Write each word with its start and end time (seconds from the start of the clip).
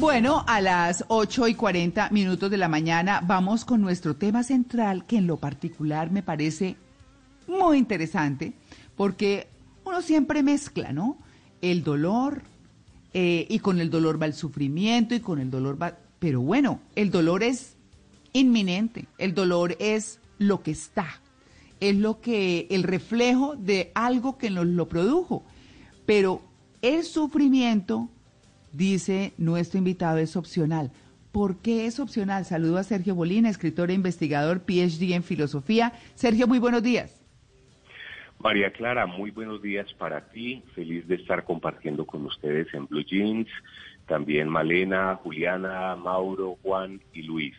Bueno, 0.00 0.46
a 0.48 0.62
las 0.62 1.04
8 1.08 1.48
y 1.48 1.54
40 1.54 2.08
minutos 2.08 2.50
de 2.50 2.56
la 2.56 2.70
mañana 2.70 3.20
vamos 3.22 3.66
con 3.66 3.82
nuestro 3.82 4.16
tema 4.16 4.42
central 4.42 5.04
que 5.04 5.18
en 5.18 5.26
lo 5.26 5.36
particular 5.36 6.10
me 6.10 6.22
parece 6.22 6.76
muy 7.46 7.76
interesante 7.76 8.54
porque 8.96 9.46
uno 9.84 10.00
siempre 10.00 10.42
mezcla, 10.42 10.94
¿no? 10.94 11.18
El 11.60 11.84
dolor 11.84 12.40
eh, 13.12 13.46
y 13.50 13.58
con 13.58 13.78
el 13.78 13.90
dolor 13.90 14.20
va 14.20 14.24
el 14.24 14.32
sufrimiento 14.32 15.14
y 15.14 15.20
con 15.20 15.38
el 15.38 15.50
dolor 15.50 15.80
va... 15.80 15.98
Pero 16.18 16.40
bueno, 16.40 16.80
el 16.96 17.10
dolor 17.10 17.42
es 17.42 17.76
inminente, 18.32 19.06
el 19.18 19.34
dolor 19.34 19.76
es 19.80 20.18
lo 20.38 20.62
que 20.62 20.70
está, 20.70 21.20
es 21.78 21.94
lo 21.94 22.22
que, 22.22 22.66
el 22.70 22.84
reflejo 22.84 23.54
de 23.54 23.92
algo 23.94 24.38
que 24.38 24.48
nos 24.48 24.64
lo 24.64 24.88
produjo. 24.88 25.42
Pero 26.06 26.40
el 26.80 27.04
sufrimiento 27.04 28.08
dice 28.72 29.32
nuestro 29.38 29.78
invitado, 29.78 30.18
es 30.18 30.36
opcional. 30.36 30.90
¿Por 31.32 31.58
qué 31.58 31.86
es 31.86 32.00
opcional? 32.00 32.44
Saludo 32.44 32.78
a 32.78 32.82
Sergio 32.82 33.14
Bolina, 33.14 33.48
escritor 33.48 33.90
e 33.90 33.94
investigador, 33.94 34.60
PhD 34.60 35.14
en 35.14 35.22
filosofía. 35.22 35.92
Sergio, 36.14 36.46
muy 36.46 36.58
buenos 36.58 36.82
días. 36.82 37.20
María 38.40 38.72
Clara, 38.72 39.06
muy 39.06 39.30
buenos 39.30 39.62
días 39.62 39.92
para 39.94 40.28
ti. 40.30 40.62
Feliz 40.74 41.06
de 41.06 41.16
estar 41.16 41.44
compartiendo 41.44 42.06
con 42.06 42.24
ustedes 42.24 42.72
en 42.74 42.86
Blue 42.86 43.04
Jeans. 43.04 43.48
También 44.06 44.48
Malena, 44.48 45.14
Juliana, 45.22 45.94
Mauro, 45.94 46.56
Juan 46.62 47.00
y 47.12 47.22
Luis. 47.22 47.54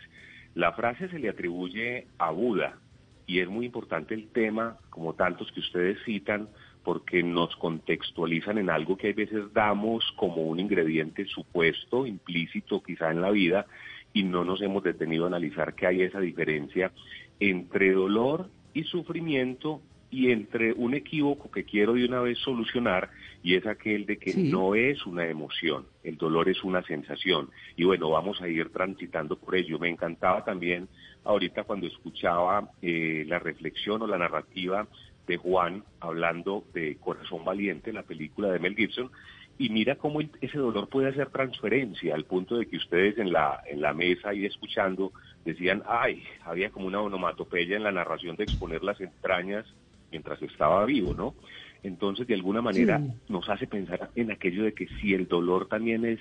La 0.53 0.73
frase 0.73 1.07
se 1.07 1.19
le 1.19 1.29
atribuye 1.29 2.07
a 2.17 2.31
Buda 2.31 2.77
y 3.25 3.39
es 3.39 3.47
muy 3.47 3.67
importante 3.67 4.13
el 4.13 4.27
tema, 4.27 4.77
como 4.89 5.13
tantos 5.13 5.49
que 5.53 5.61
ustedes 5.61 5.97
citan, 6.03 6.49
porque 6.83 7.23
nos 7.23 7.55
contextualizan 7.55 8.57
en 8.57 8.69
algo 8.69 8.97
que 8.97 9.09
a 9.09 9.13
veces 9.13 9.53
damos 9.53 10.03
como 10.15 10.43
un 10.43 10.59
ingrediente 10.59 11.25
supuesto, 11.25 12.05
implícito 12.05 12.81
quizá 12.81 13.11
en 13.11 13.21
la 13.21 13.31
vida, 13.31 13.65
y 14.13 14.23
no 14.23 14.43
nos 14.43 14.61
hemos 14.61 14.83
detenido 14.83 15.25
a 15.25 15.27
analizar 15.27 15.75
que 15.75 15.87
hay 15.87 16.01
esa 16.01 16.19
diferencia 16.19 16.91
entre 17.39 17.91
dolor 17.91 18.49
y 18.73 18.83
sufrimiento 18.83 19.81
y 20.11 20.29
entre 20.31 20.73
un 20.73 20.93
equívoco 20.93 21.49
que 21.49 21.63
quiero 21.63 21.93
de 21.93 22.05
una 22.05 22.19
vez 22.19 22.37
solucionar 22.39 23.09
y 23.41 23.55
es 23.55 23.65
aquel 23.65 24.05
de 24.05 24.17
que 24.17 24.35
no 24.35 24.75
es 24.75 25.05
una 25.05 25.25
emoción, 25.25 25.85
el 26.03 26.17
dolor 26.17 26.49
es 26.49 26.63
una 26.63 26.83
sensación. 26.83 27.49
Y 27.77 27.85
bueno, 27.85 28.09
vamos 28.09 28.41
a 28.41 28.47
ir 28.47 28.69
transitando 28.69 29.37
por 29.37 29.55
ello. 29.55 29.79
Me 29.79 29.89
encantaba 29.89 30.43
también 30.43 30.89
ahorita 31.23 31.63
cuando 31.63 31.87
escuchaba 31.87 32.69
eh, 32.81 33.23
la 33.27 33.39
reflexión 33.39 34.01
o 34.01 34.07
la 34.07 34.17
narrativa 34.17 34.85
de 35.31 35.37
Juan 35.37 35.83
hablando 35.99 36.65
de 36.73 36.97
Corazón 36.97 37.45
Valiente, 37.45 37.93
la 37.93 38.03
película 38.03 38.51
de 38.51 38.59
Mel 38.59 38.75
Gibson, 38.75 39.09
y 39.57 39.69
mira 39.69 39.95
cómo 39.95 40.19
ese 40.21 40.57
dolor 40.57 40.89
puede 40.89 41.09
hacer 41.09 41.29
transferencia 41.29 42.15
al 42.15 42.25
punto 42.25 42.57
de 42.57 42.65
que 42.65 42.77
ustedes 42.77 43.17
en 43.17 43.31
la, 43.31 43.61
en 43.67 43.81
la 43.81 43.93
mesa 43.93 44.33
y 44.33 44.45
escuchando 44.45 45.13
decían, 45.45 45.83
ay, 45.87 46.23
había 46.43 46.71
como 46.71 46.87
una 46.87 46.99
onomatopeya 46.99 47.77
en 47.77 47.83
la 47.83 47.91
narración 47.91 48.35
de 48.35 48.43
exponer 48.43 48.83
las 48.83 48.99
entrañas 48.99 49.65
mientras 50.11 50.41
estaba 50.41 50.83
vivo, 50.85 51.13
¿no? 51.13 51.35
Entonces, 51.83 52.27
de 52.27 52.35
alguna 52.35 52.61
manera, 52.61 53.01
nos 53.27 53.49
hace 53.49 53.65
pensar 53.65 54.11
en 54.15 54.31
aquello 54.31 54.63
de 54.63 54.73
que 54.73 54.87
si 54.99 55.13
el 55.13 55.27
dolor 55.27 55.67
también 55.67 56.05
es 56.05 56.19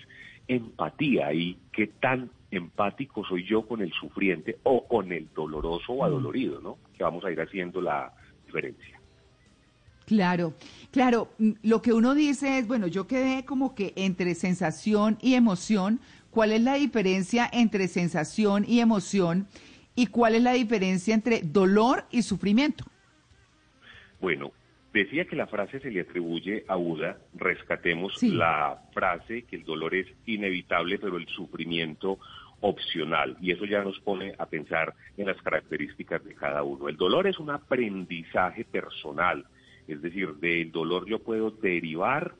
empatía 0.48 1.32
y 1.32 1.58
qué 1.72 1.86
tan 1.86 2.30
empático 2.50 3.24
soy 3.24 3.44
yo 3.44 3.66
con 3.66 3.82
el 3.82 3.92
sufriente 3.92 4.58
o 4.62 4.86
con 4.86 5.12
el 5.12 5.28
doloroso 5.34 5.92
o 5.92 6.04
adolorido, 6.04 6.60
¿no? 6.60 6.78
Que 6.96 7.04
vamos 7.04 7.24
a 7.24 7.30
ir 7.30 7.40
haciendo 7.40 7.80
la 7.80 8.12
diferencia. 8.46 8.99
Claro, 10.10 10.54
claro. 10.90 11.28
Mm, 11.38 11.52
lo 11.62 11.82
que 11.82 11.92
uno 11.92 12.16
dice 12.16 12.58
es, 12.58 12.66
bueno, 12.66 12.88
yo 12.88 13.06
quedé 13.06 13.44
como 13.44 13.76
que 13.76 13.92
entre 13.94 14.34
sensación 14.34 15.16
y 15.22 15.34
emoción. 15.34 16.00
¿Cuál 16.32 16.50
es 16.50 16.62
la 16.62 16.74
diferencia 16.74 17.48
entre 17.52 17.86
sensación 17.86 18.64
y 18.66 18.80
emoción? 18.80 19.46
¿Y 19.94 20.08
cuál 20.08 20.34
es 20.34 20.42
la 20.42 20.54
diferencia 20.54 21.14
entre 21.14 21.42
dolor 21.42 22.06
y 22.10 22.22
sufrimiento? 22.22 22.84
Bueno, 24.20 24.50
decía 24.92 25.26
que 25.26 25.36
la 25.36 25.46
frase 25.46 25.78
se 25.78 25.92
le 25.92 26.00
atribuye 26.00 26.64
a 26.66 26.74
Buda. 26.74 27.18
Rescatemos 27.34 28.20
la 28.20 28.82
frase 28.92 29.42
que 29.42 29.54
el 29.54 29.64
dolor 29.64 29.94
es 29.94 30.08
inevitable, 30.26 30.98
pero 30.98 31.18
el 31.18 31.28
sufrimiento 31.28 32.18
opcional 32.62 33.36
y 33.40 33.52
eso 33.52 33.64
ya 33.64 33.82
nos 33.82 33.98
pone 34.00 34.34
a 34.38 34.46
pensar 34.46 34.92
en 35.16 35.26
las 35.26 35.40
características 35.40 36.24
de 36.24 36.34
cada 36.34 36.64
uno. 36.64 36.88
El 36.88 36.96
dolor 36.96 37.28
es 37.28 37.38
un 37.38 37.50
aprendizaje 37.50 38.64
personal, 38.64 39.46
es 39.90 40.02
decir, 40.02 40.34
del 40.36 40.70
dolor 40.70 41.06
yo 41.06 41.18
puedo 41.18 41.50
derivar 41.50 42.34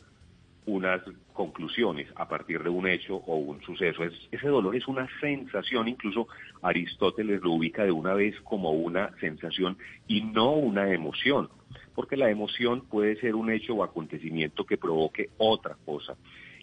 unas 0.66 1.02
conclusiones 1.32 2.08
a 2.16 2.28
partir 2.28 2.62
de 2.62 2.68
un 2.68 2.86
hecho 2.86 3.16
o 3.16 3.36
un 3.36 3.62
suceso. 3.62 4.04
Es, 4.04 4.12
ese 4.30 4.48
dolor 4.48 4.76
es 4.76 4.86
una 4.86 5.08
sensación, 5.20 5.88
incluso 5.88 6.28
Aristóteles 6.62 7.40
lo 7.40 7.52
ubica 7.52 7.84
de 7.84 7.90
una 7.90 8.14
vez 8.14 8.38
como 8.42 8.72
una 8.72 9.10
sensación 9.18 9.78
y 10.06 10.22
no 10.22 10.52
una 10.52 10.92
emoción, 10.92 11.48
porque 11.94 12.16
la 12.16 12.30
emoción 12.30 12.82
puede 12.82 13.16
ser 13.16 13.34
un 13.34 13.50
hecho 13.50 13.74
o 13.74 13.84
acontecimiento 13.84 14.64
que 14.64 14.76
provoque 14.76 15.30
otra 15.38 15.76
cosa. 15.84 16.16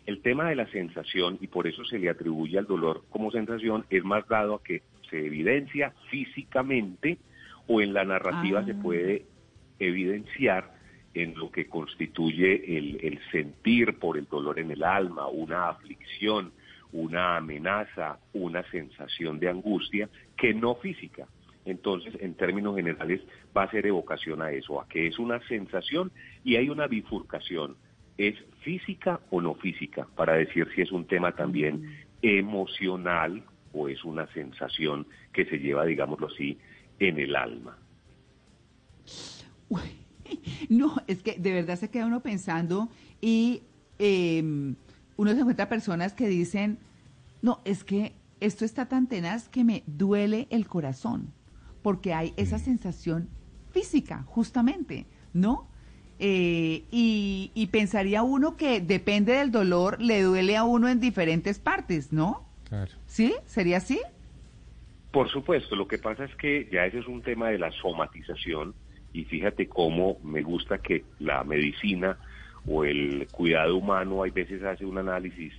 El 0.05 0.21
tema 0.21 0.47
de 0.47 0.55
la 0.55 0.67
sensación, 0.67 1.37
y 1.41 1.47
por 1.47 1.67
eso 1.67 1.83
se 1.83 1.99
le 1.99 2.09
atribuye 2.09 2.57
al 2.57 2.65
dolor 2.65 3.03
como 3.09 3.31
sensación, 3.31 3.85
es 3.89 4.03
más 4.05 4.25
dado 4.27 4.55
a 4.55 4.63
que 4.63 4.83
se 5.09 5.25
evidencia 5.25 5.93
físicamente 6.09 7.17
o 7.67 7.81
en 7.81 7.93
la 7.93 8.05
narrativa 8.05 8.63
se 8.63 8.71
ah. 8.71 8.79
puede 8.81 9.25
evidenciar 9.79 10.76
en 11.23 11.35
lo 11.35 11.51
que 11.51 11.67
constituye 11.67 12.77
el, 12.77 12.99
el, 13.01 13.19
sentir 13.31 13.97
por 13.99 14.17
el 14.17 14.25
dolor 14.25 14.59
en 14.59 14.71
el 14.71 14.83
alma, 14.83 15.27
una 15.27 15.69
aflicción, 15.69 16.51
una 16.91 17.37
amenaza, 17.37 18.19
una 18.33 18.63
sensación 18.71 19.39
de 19.39 19.49
angustia 19.49 20.09
que 20.37 20.53
no 20.53 20.75
física. 20.75 21.27
Entonces, 21.65 22.13
en 22.21 22.35
términos 22.35 22.75
generales, 22.75 23.21
va 23.55 23.63
a 23.63 23.71
ser 23.71 23.85
evocación 23.85 24.41
a 24.41 24.51
eso, 24.51 24.79
a 24.79 24.87
que 24.87 25.07
es 25.07 25.19
una 25.19 25.39
sensación 25.47 26.11
y 26.43 26.55
hay 26.55 26.69
una 26.69 26.87
bifurcación 26.87 27.75
es 28.17 28.35
física 28.61 29.19
o 29.29 29.41
no 29.41 29.55
física, 29.55 30.07
para 30.15 30.33
decir 30.33 30.67
si 30.75 30.81
es 30.81 30.91
un 30.91 31.05
tema 31.05 31.33
también 31.33 31.97
emocional 32.21 33.43
o 33.73 33.87
es 33.87 34.03
una 34.03 34.27
sensación 34.33 35.07
que 35.31 35.45
se 35.45 35.59
lleva, 35.59 35.85
digámoslo 35.85 36.27
así, 36.27 36.57
en 36.99 37.19
el 37.19 37.35
alma. 37.35 37.77
no, 40.69 40.95
es 41.07 41.21
que 41.21 41.37
de 41.37 41.53
verdad 41.53 41.77
se 41.77 41.89
queda 41.89 42.05
uno 42.05 42.21
pensando 42.21 42.89
y 43.21 43.63
em, 43.99 44.75
uno 45.15 45.33
se 45.33 45.39
encuentra 45.39 45.69
personas 45.69 46.13
que 46.13 46.27
dicen, 46.27 46.79
no, 47.41 47.61
es 47.65 47.83
que 47.83 48.13
esto 48.39 48.65
está 48.65 48.87
tan 48.87 49.07
tenaz 49.07 49.49
que 49.49 49.63
me 49.63 49.83
duele 49.87 50.47
el 50.49 50.67
corazón, 50.67 51.33
porque 51.81 52.13
hay 52.13 52.33
esa 52.37 52.59
sensación 52.59 53.29
física, 53.71 54.23
justamente, 54.27 55.05
¿no? 55.33 55.67
Eh, 56.19 56.85
y, 56.89 57.69
pensaría 57.71 58.23
uno 58.23 58.57
que 58.57 58.81
depende 58.81 59.33
del 59.33 59.51
dolor, 59.51 60.01
le 60.01 60.21
duele 60.23 60.57
a 60.57 60.63
uno 60.63 60.87
en 60.89 60.99
diferentes 60.99 61.59
partes, 61.59 62.11
¿no? 62.11 62.43
Claro. 62.69 62.91
¿Sí? 63.05 63.35
¿Sería 63.45 63.77
así? 63.77 63.99
Por 65.11 65.29
supuesto, 65.29 65.75
lo 65.75 65.87
que 65.87 65.99
pasa 65.99 66.25
es 66.25 66.35
que 66.35 66.67
ya 66.71 66.85
ese 66.85 66.99
es 66.99 67.07
un 67.07 67.21
tema 67.21 67.49
de 67.49 67.59
la 67.59 67.71
somatización 67.71 68.73
y 69.13 69.23
fíjate 69.25 69.67
cómo 69.67 70.17
me 70.23 70.41
gusta 70.41 70.79
que 70.79 71.03
la 71.19 71.43
medicina 71.43 72.17
o 72.65 72.83
el 72.83 73.27
cuidado 73.31 73.77
humano 73.77 74.23
hay 74.23 74.31
veces 74.31 74.61
hace 74.63 74.85
un 74.85 74.97
análisis, 74.97 75.53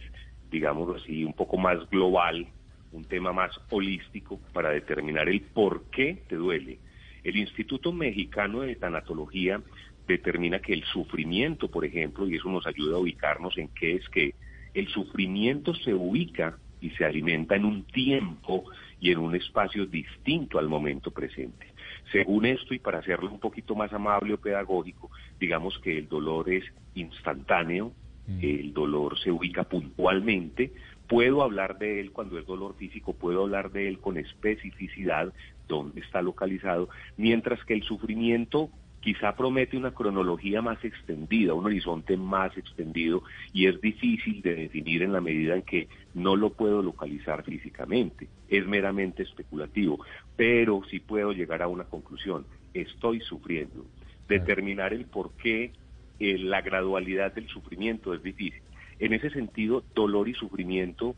digámoslo 0.51 0.97
así, 0.97 1.25
un 1.25 1.33
poco 1.33 1.57
más 1.57 1.89
global, 1.91 2.47
un 2.93 3.05
tema 3.05 3.33
más 3.33 3.53
holístico 3.71 4.41
para 4.53 4.71
determinar 4.71 5.29
el 5.29 5.41
por 5.41 5.85
qué 5.91 6.23
te 6.29 6.37
duele. 6.37 6.79
El 7.25 7.37
Instituto 7.37 7.93
Mexicano 7.93 8.61
de 8.61 8.77
Tanatología 8.77 9.61
determina 10.07 10.61
que 10.61 10.73
el 10.73 10.85
sufrimiento, 10.85 11.71
por 11.71 11.85
ejemplo, 11.85 12.29
y 12.29 12.37
eso 12.37 12.49
nos 12.49 12.67
ayuda 12.67 12.97
a 12.97 13.01
ubicarnos 13.01 13.57
en 13.59 13.69
qué 13.69 13.97
es 13.97 14.09
que 14.09 14.35
el 14.75 14.89
sufrimiento 14.89 15.75
se 15.75 15.93
ubica 15.95 16.59
y 16.81 16.91
se 16.91 17.05
alimenta 17.05 17.57
en 17.57 17.65
un 17.65 17.85
tiempo 17.85 18.65
y 19.01 19.11
en 19.11 19.19
un 19.19 19.35
espacio 19.35 19.87
distinto 19.87 20.59
al 20.59 20.69
momento 20.69 21.11
presente. 21.11 21.67
Según 22.13 22.47
esto, 22.47 22.75
y 22.75 22.79
para 22.79 22.99
hacerlo 22.99 23.31
un 23.31 23.41
poquito 23.41 23.75
más 23.75 23.93
amable 23.93 24.35
o 24.35 24.39
pedagógico, 24.39 25.11
digamos 25.39 25.79
que 25.81 25.99
el 25.99 26.09
dolor 26.09 26.51
es 26.51 26.65
instantáneo, 26.95 27.93
mm. 28.27 28.39
el 28.43 28.73
dolor 28.73 29.19
se 29.19 29.31
ubica 29.31 29.65
puntualmente, 29.65 30.73
puedo 31.09 31.43
hablar 31.43 31.79
de 31.79 32.01
él 32.01 32.13
cuando 32.13 32.39
es 32.39 32.47
dolor 32.47 32.77
físico, 32.77 33.15
puedo 33.15 33.43
hablar 33.43 33.73
de 33.73 33.89
él 33.89 33.99
con 33.99 34.19
especificidad, 34.19 35.33
dónde 35.67 36.01
está 36.01 36.23
localizado, 36.23 36.89
mientras 37.17 37.65
que 37.65 37.75
el 37.75 37.83
sufrimiento 37.83 38.71
quizá 39.01 39.35
promete 39.37 39.77
una 39.77 39.93
cronología 39.93 40.63
más 40.63 40.85
extendida, 40.85 41.55
un 41.55 41.67
horizonte 41.67 42.17
más 42.17 42.57
extendido 42.57 43.23
y 43.53 43.67
es 43.67 43.81
difícil 43.81 44.43
de 44.43 44.55
definir 44.55 45.03
en 45.03 45.13
la 45.13 45.21
medida 45.21 45.55
en 45.55 45.63
que 45.63 45.89
no 46.15 46.37
lo 46.37 46.51
puedo 46.51 46.83
localizar 46.83 47.45
físicamente, 47.45 48.29
es 48.49 48.67
meramente 48.67 49.23
especulativo, 49.23 50.05
pero 50.37 50.83
sí 50.91 51.01
puedo 51.01 51.33
llegar 51.33 51.63
a 51.63 51.69
una 51.69 51.85
conclusión, 51.85 52.47
estoy 52.75 53.21
sufriendo. 53.21 53.87
Determinar 54.29 54.93
el 54.93 55.07
por 55.07 55.33
qué, 55.33 55.73
eh, 56.19 56.39
la 56.39 56.61
gradualidad 56.61 57.35
del 57.35 57.49
sufrimiento 57.49 58.13
es 58.13 58.23
difícil. 58.23 58.63
En 58.99 59.13
ese 59.15 59.31
sentido, 59.31 59.85
dolor 59.95 60.29
y 60.29 60.35
sufrimiento 60.35 61.15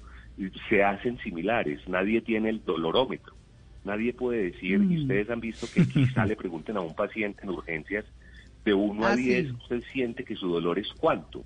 se 0.69 0.85
hacen 0.85 1.19
similares. 1.19 1.81
Nadie 1.88 2.21
tiene 2.21 2.50
el 2.50 2.65
dolorómetro. 2.65 3.40
Nadie 3.85 4.12
puede 4.12 4.50
decir, 4.50 4.75
y 4.75 4.97
mm. 4.97 5.03
ustedes 5.03 5.31
han 5.31 5.41
visto 5.41 5.67
que 5.73 5.87
quizá 5.87 6.27
le 6.27 6.37
pregunten 6.37 6.77
a 6.77 6.81
un 6.81 6.94
paciente 6.94 7.43
en 7.43 7.50
urgencias, 7.50 8.05
de 8.65 8.75
1 8.75 9.06
a 9.06 9.17
10, 9.17 9.50
ah, 9.50 9.56
usted 9.62 9.82
siente 9.93 10.25
que 10.25 10.37
su 10.37 10.49
dolor 10.49 10.79
es 10.79 10.88
cuánto 10.99 11.44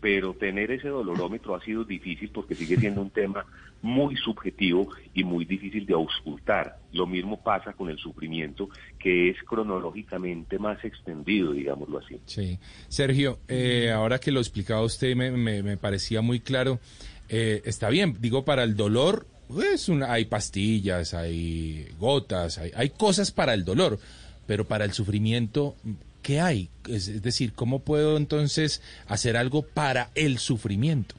pero 0.00 0.34
tener 0.34 0.70
ese 0.70 0.88
dolorómetro 0.88 1.54
ha 1.54 1.64
sido 1.64 1.84
difícil 1.84 2.30
porque 2.30 2.54
sigue 2.54 2.76
siendo 2.76 3.02
un 3.02 3.10
tema 3.10 3.44
muy 3.82 4.16
subjetivo 4.16 4.88
y 5.14 5.24
muy 5.24 5.44
difícil 5.44 5.86
de 5.86 5.94
auscultar. 5.94 6.78
Lo 6.92 7.06
mismo 7.06 7.42
pasa 7.42 7.72
con 7.72 7.90
el 7.90 7.98
sufrimiento, 7.98 8.68
que 8.98 9.30
es 9.30 9.36
cronológicamente 9.44 10.58
más 10.58 10.84
extendido, 10.84 11.52
digámoslo 11.52 11.98
así. 11.98 12.20
Sí. 12.26 12.58
Sergio, 12.88 13.38
eh, 13.48 13.90
ahora 13.90 14.18
que 14.18 14.32
lo 14.32 14.40
explicaba 14.40 14.82
usted, 14.82 15.14
me, 15.14 15.30
me, 15.30 15.76
parecía 15.76 16.22
muy 16.22 16.40
claro. 16.40 16.80
Eh, 17.28 17.62
está 17.64 17.88
bien, 17.88 18.16
digo, 18.20 18.44
para 18.44 18.64
el 18.64 18.74
dolor, 18.74 19.26
pues 19.48 19.88
hay 19.88 20.26
pastillas, 20.26 21.14
hay 21.14 21.88
gotas, 21.98 22.58
hay, 22.58 22.70
hay 22.76 22.90
cosas 22.90 23.32
para 23.32 23.54
el 23.54 23.64
dolor, 23.64 23.98
pero 24.46 24.64
para 24.64 24.84
el 24.84 24.92
sufrimiento, 24.92 25.74
¿qué 26.22 26.40
hay? 26.40 26.68
Es, 26.88 27.22
decir, 27.22 27.52
¿cómo 27.54 27.80
puedo 27.80 28.16
entonces 28.16 28.82
hacer 29.06 29.36
algo 29.36 29.62
para 29.62 30.10
el 30.14 30.38
sufrimiento? 30.38 31.14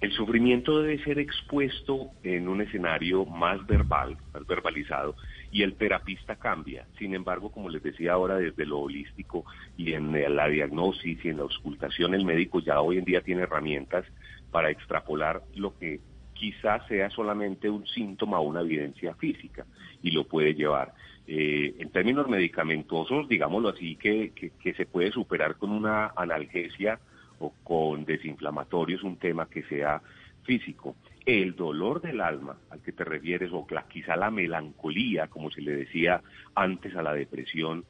El 0.00 0.12
sufrimiento 0.12 0.80
debe 0.80 1.02
ser 1.04 1.18
expuesto 1.18 2.10
en 2.22 2.48
un 2.48 2.62
escenario 2.62 3.26
más 3.26 3.64
verbal, 3.66 4.16
más 4.32 4.46
verbalizado, 4.46 5.14
y 5.52 5.62
el 5.62 5.74
terapista 5.74 6.36
cambia. 6.36 6.86
Sin 6.98 7.14
embargo, 7.14 7.52
como 7.52 7.68
les 7.68 7.82
decía 7.82 8.14
ahora, 8.14 8.36
desde 8.36 8.64
lo 8.64 8.78
holístico 8.80 9.44
y 9.76 9.92
en 9.92 10.12
la 10.34 10.48
diagnosis 10.48 11.24
y 11.24 11.28
en 11.28 11.36
la 11.36 11.42
auscultación, 11.42 12.14
el 12.14 12.24
médico 12.24 12.60
ya 12.60 12.80
hoy 12.80 12.98
en 12.98 13.04
día 13.04 13.20
tiene 13.20 13.42
herramientas 13.42 14.04
para 14.50 14.70
extrapolar 14.70 15.42
lo 15.54 15.76
que 15.78 16.00
quizás 16.40 16.86
sea 16.86 17.10
solamente 17.10 17.68
un 17.68 17.86
síntoma 17.86 18.40
o 18.40 18.44
una 18.44 18.62
evidencia 18.62 19.14
física 19.14 19.66
y 20.02 20.10
lo 20.10 20.24
puede 20.24 20.54
llevar. 20.54 20.94
Eh, 21.26 21.74
en 21.78 21.90
términos 21.90 22.28
medicamentosos, 22.28 23.28
digámoslo 23.28 23.68
así, 23.68 23.96
que, 23.96 24.32
que, 24.32 24.72
se 24.72 24.86
puede 24.86 25.12
superar 25.12 25.56
con 25.56 25.70
una 25.70 26.14
analgesia 26.16 26.98
o 27.40 27.52
con 27.62 28.06
desinflamatorios, 28.06 29.02
un 29.02 29.18
tema 29.18 29.50
que 29.50 29.64
sea 29.64 30.00
físico. 30.44 30.96
El 31.26 31.56
dolor 31.56 32.00
del 32.00 32.22
alma 32.22 32.56
al 32.70 32.80
que 32.80 32.92
te 32.92 33.04
refieres, 33.04 33.50
o 33.52 33.66
quizá 33.90 34.16
la 34.16 34.30
melancolía, 34.30 35.26
como 35.26 35.50
se 35.50 35.60
le 35.60 35.72
decía 35.72 36.22
antes 36.54 36.96
a 36.96 37.02
la 37.02 37.12
depresión, 37.12 37.84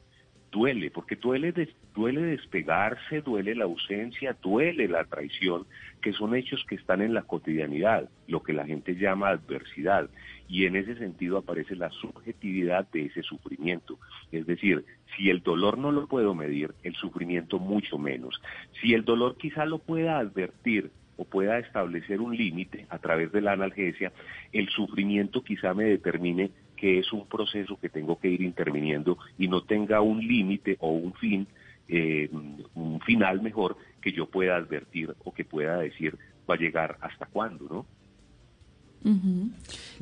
duele, 0.51 0.91
porque 0.91 1.15
duele, 1.15 1.53
duele 1.95 2.21
despegarse, 2.21 3.21
duele 3.21 3.55
la 3.55 3.63
ausencia, 3.63 4.35
duele 4.41 4.87
la 4.87 5.05
traición, 5.05 5.65
que 6.01 6.13
son 6.13 6.35
hechos 6.35 6.63
que 6.67 6.75
están 6.75 7.01
en 7.01 7.13
la 7.13 7.23
cotidianidad, 7.23 8.09
lo 8.27 8.43
que 8.43 8.53
la 8.53 8.65
gente 8.65 8.95
llama 8.95 9.29
adversidad. 9.29 10.09
Y 10.47 10.65
en 10.65 10.75
ese 10.75 10.95
sentido 10.95 11.37
aparece 11.37 11.75
la 11.75 11.89
subjetividad 11.91 12.87
de 12.91 13.05
ese 13.05 13.23
sufrimiento. 13.23 13.97
Es 14.31 14.45
decir, 14.45 14.83
si 15.15 15.29
el 15.29 15.41
dolor 15.41 15.77
no 15.77 15.91
lo 15.91 16.07
puedo 16.07 16.35
medir, 16.35 16.73
el 16.83 16.95
sufrimiento 16.95 17.57
mucho 17.57 17.97
menos. 17.97 18.41
Si 18.81 18.93
el 18.93 19.05
dolor 19.05 19.37
quizá 19.37 19.65
lo 19.65 19.79
pueda 19.79 20.19
advertir, 20.19 20.91
o 21.21 21.25
pueda 21.25 21.59
establecer 21.59 22.19
un 22.19 22.35
límite 22.35 22.87
a 22.89 22.97
través 22.97 23.31
de 23.31 23.41
la 23.41 23.51
analgesia, 23.51 24.11
el 24.51 24.69
sufrimiento 24.69 25.43
quizá 25.43 25.73
me 25.75 25.83
determine 25.83 26.49
que 26.81 26.97
es 26.97 27.13
un 27.13 27.27
proceso 27.27 27.77
que 27.79 27.89
tengo 27.89 28.17
que 28.17 28.27
ir 28.27 28.41
interviniendo 28.41 29.19
y 29.37 29.47
no 29.47 29.61
tenga 29.61 30.01
un 30.01 30.19
límite 30.19 30.77
o 30.79 30.89
un 30.89 31.13
fin, 31.13 31.45
eh, 31.87 32.27
un 32.73 32.99
final 33.01 33.39
mejor 33.39 33.77
que 34.01 34.11
yo 34.11 34.25
pueda 34.25 34.55
advertir 34.55 35.13
o 35.23 35.31
que 35.31 35.45
pueda 35.45 35.77
decir 35.77 36.17
va 36.49 36.55
a 36.55 36.57
llegar 36.57 36.97
hasta 37.01 37.27
cuándo, 37.27 37.67
¿no? 37.69 37.85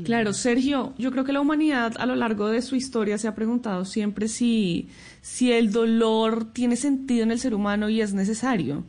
Claro, 0.04 0.34
Sergio, 0.34 0.94
yo 0.98 1.12
creo 1.12 1.24
que 1.26 1.34
la 1.34 1.42
humanidad 1.42 1.94
a 2.00 2.06
lo 2.06 2.16
largo 2.16 2.48
de 2.50 2.62
su 2.62 2.76
historia 2.76 3.18
se 3.18 3.28
ha 3.28 3.36
preguntado 3.36 3.84
siempre 3.84 4.30
si, 4.30 4.90
si 5.22 5.52
el 5.52 5.72
dolor 5.72 6.54
tiene 6.54 6.78
sentido 6.78 7.24
en 7.24 7.32
el 7.32 7.40
ser 7.40 7.54
humano 7.54 7.90
y 7.90 8.00
es 8.00 8.14
necesario. 8.14 8.84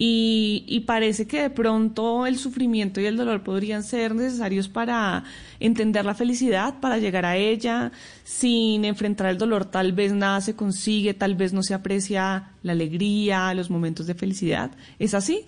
Y, 0.00 0.84
parece 0.86 1.26
que 1.26 1.42
de 1.42 1.50
pronto 1.50 2.24
el 2.26 2.36
sufrimiento 2.36 3.00
y 3.00 3.06
el 3.06 3.16
dolor 3.16 3.42
podrían 3.42 3.82
ser 3.82 4.14
necesarios 4.14 4.68
para 4.68 5.24
entender 5.58 6.04
la 6.04 6.14
felicidad, 6.14 6.78
para 6.80 6.98
llegar 6.98 7.24
a 7.24 7.36
ella. 7.36 7.90
Sin 8.22 8.84
enfrentar 8.84 9.28
el 9.28 9.38
dolor 9.38 9.64
tal 9.64 9.92
vez 9.92 10.12
nada 10.12 10.40
se 10.40 10.54
consigue, 10.54 11.14
tal 11.14 11.34
vez 11.34 11.52
no 11.52 11.64
se 11.64 11.74
aprecia 11.74 12.52
la 12.62 12.72
alegría, 12.72 13.52
los 13.54 13.70
momentos 13.70 14.06
de 14.06 14.14
felicidad. 14.14 14.70
¿Es 15.00 15.14
así? 15.14 15.46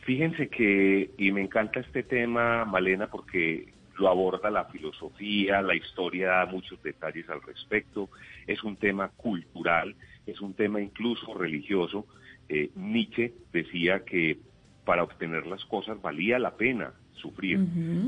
Fíjense 0.00 0.48
que, 0.48 1.10
y 1.18 1.30
me 1.30 1.42
encanta 1.42 1.80
este 1.80 2.02
tema, 2.02 2.64
Malena, 2.64 3.06
porque 3.08 3.68
lo 3.98 4.08
aborda 4.08 4.50
la 4.50 4.64
filosofía, 4.64 5.60
la 5.60 5.74
historia 5.74 6.28
da 6.28 6.46
muchos 6.46 6.82
detalles 6.82 7.28
al 7.28 7.42
respecto, 7.42 8.08
es 8.46 8.64
un 8.64 8.76
tema 8.76 9.10
cultural, 9.10 9.94
es 10.26 10.40
un 10.40 10.54
tema 10.54 10.80
incluso 10.80 11.34
religioso 11.34 12.06
eh, 12.50 12.70
Nietzsche 12.74 13.32
decía 13.52 14.04
que 14.04 14.38
para 14.84 15.04
obtener 15.04 15.46
las 15.46 15.64
cosas 15.66 16.02
valía 16.02 16.38
la 16.40 16.56
pena 16.56 16.92
sufrir. 17.12 17.60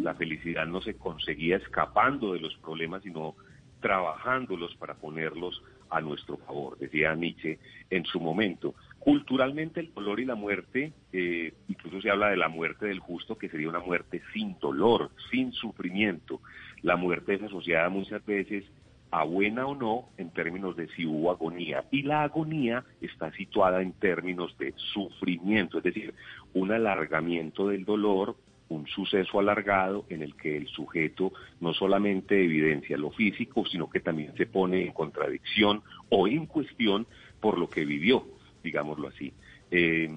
La 0.03 0.15
felicidad 0.15 0.67
no 0.67 0.81
se 0.81 0.95
conseguía 0.95 1.59
escapando 1.59 2.33
de 2.33 2.41
los 2.41 2.57
problemas, 2.57 3.05
sino 3.05 3.37
trabajándolos 3.81 4.75
para 4.77 4.95
ponerlos 4.95 5.63
a 5.91 6.01
nuestro 6.01 6.39
favor, 6.39 6.77
decía 6.79 7.15
Nietzsche 7.15 7.61
en 7.91 8.05
su 8.05 8.19
momento. 8.19 8.75
Culturalmente 8.99 9.79
el 9.79 9.95
dolor 9.95 10.19
y 10.19 10.25
la 10.25 10.35
muerte, 10.35 10.93
eh, 11.13 11.55
incluso 11.69 12.01
se 12.01 12.11
habla 12.11 12.31
de 12.31 12.37
la 12.37 12.49
muerte 12.49 12.87
del 12.87 12.99
justo, 12.99 13.39
que 13.39 13.49
sería 13.49 13.69
una 13.69 13.81
muerte 13.81 14.23
sin 14.33 14.59
dolor, 14.59 15.11
sin 15.31 15.53
sufrimiento. 15.53 16.41
La 16.83 16.97
muerte 16.97 17.35
es 17.35 17.43
asociada 17.43 17.89
muchas 17.91 18.25
veces 18.27 18.65
a 19.13 19.25
buena 19.25 19.67
o 19.67 19.75
no 19.75 20.09
en 20.17 20.31
términos 20.31 20.75
de 20.75 20.89
si 20.89 21.05
hubo 21.05 21.31
agonía. 21.31 21.85
Y 21.91 22.03
la 22.03 22.23
agonía 22.23 22.83
está 23.01 23.31
situada 23.33 23.83
en 23.83 23.93
términos 23.93 24.57
de 24.59 24.73
sufrimiento, 24.95 25.79
es 25.79 25.85
decir, 25.85 26.15
un 26.55 26.73
alargamiento 26.73 27.69
del 27.69 27.85
dolor, 27.85 28.37
un 28.71 28.87
suceso 28.87 29.39
alargado 29.39 30.07
en 30.09 30.23
el 30.23 30.35
que 30.35 30.57
el 30.57 30.67
sujeto 30.69 31.31
no 31.61 31.75
solamente 31.75 32.43
evidencia 32.43 32.97
lo 32.97 33.11
físico, 33.11 33.67
sino 33.67 33.91
que 33.91 34.01
también 34.01 34.35
se 34.35 34.47
pone 34.47 34.87
en 34.87 34.93
contradicción 34.93 35.83
o 36.09 36.27
en 36.27 36.47
cuestión 36.47 37.07
por 37.39 37.59
lo 37.59 37.69
que 37.69 37.85
vivió, 37.85 38.27
digámoslo 38.65 39.09
así. 39.09 39.35
Eh, 39.71 40.09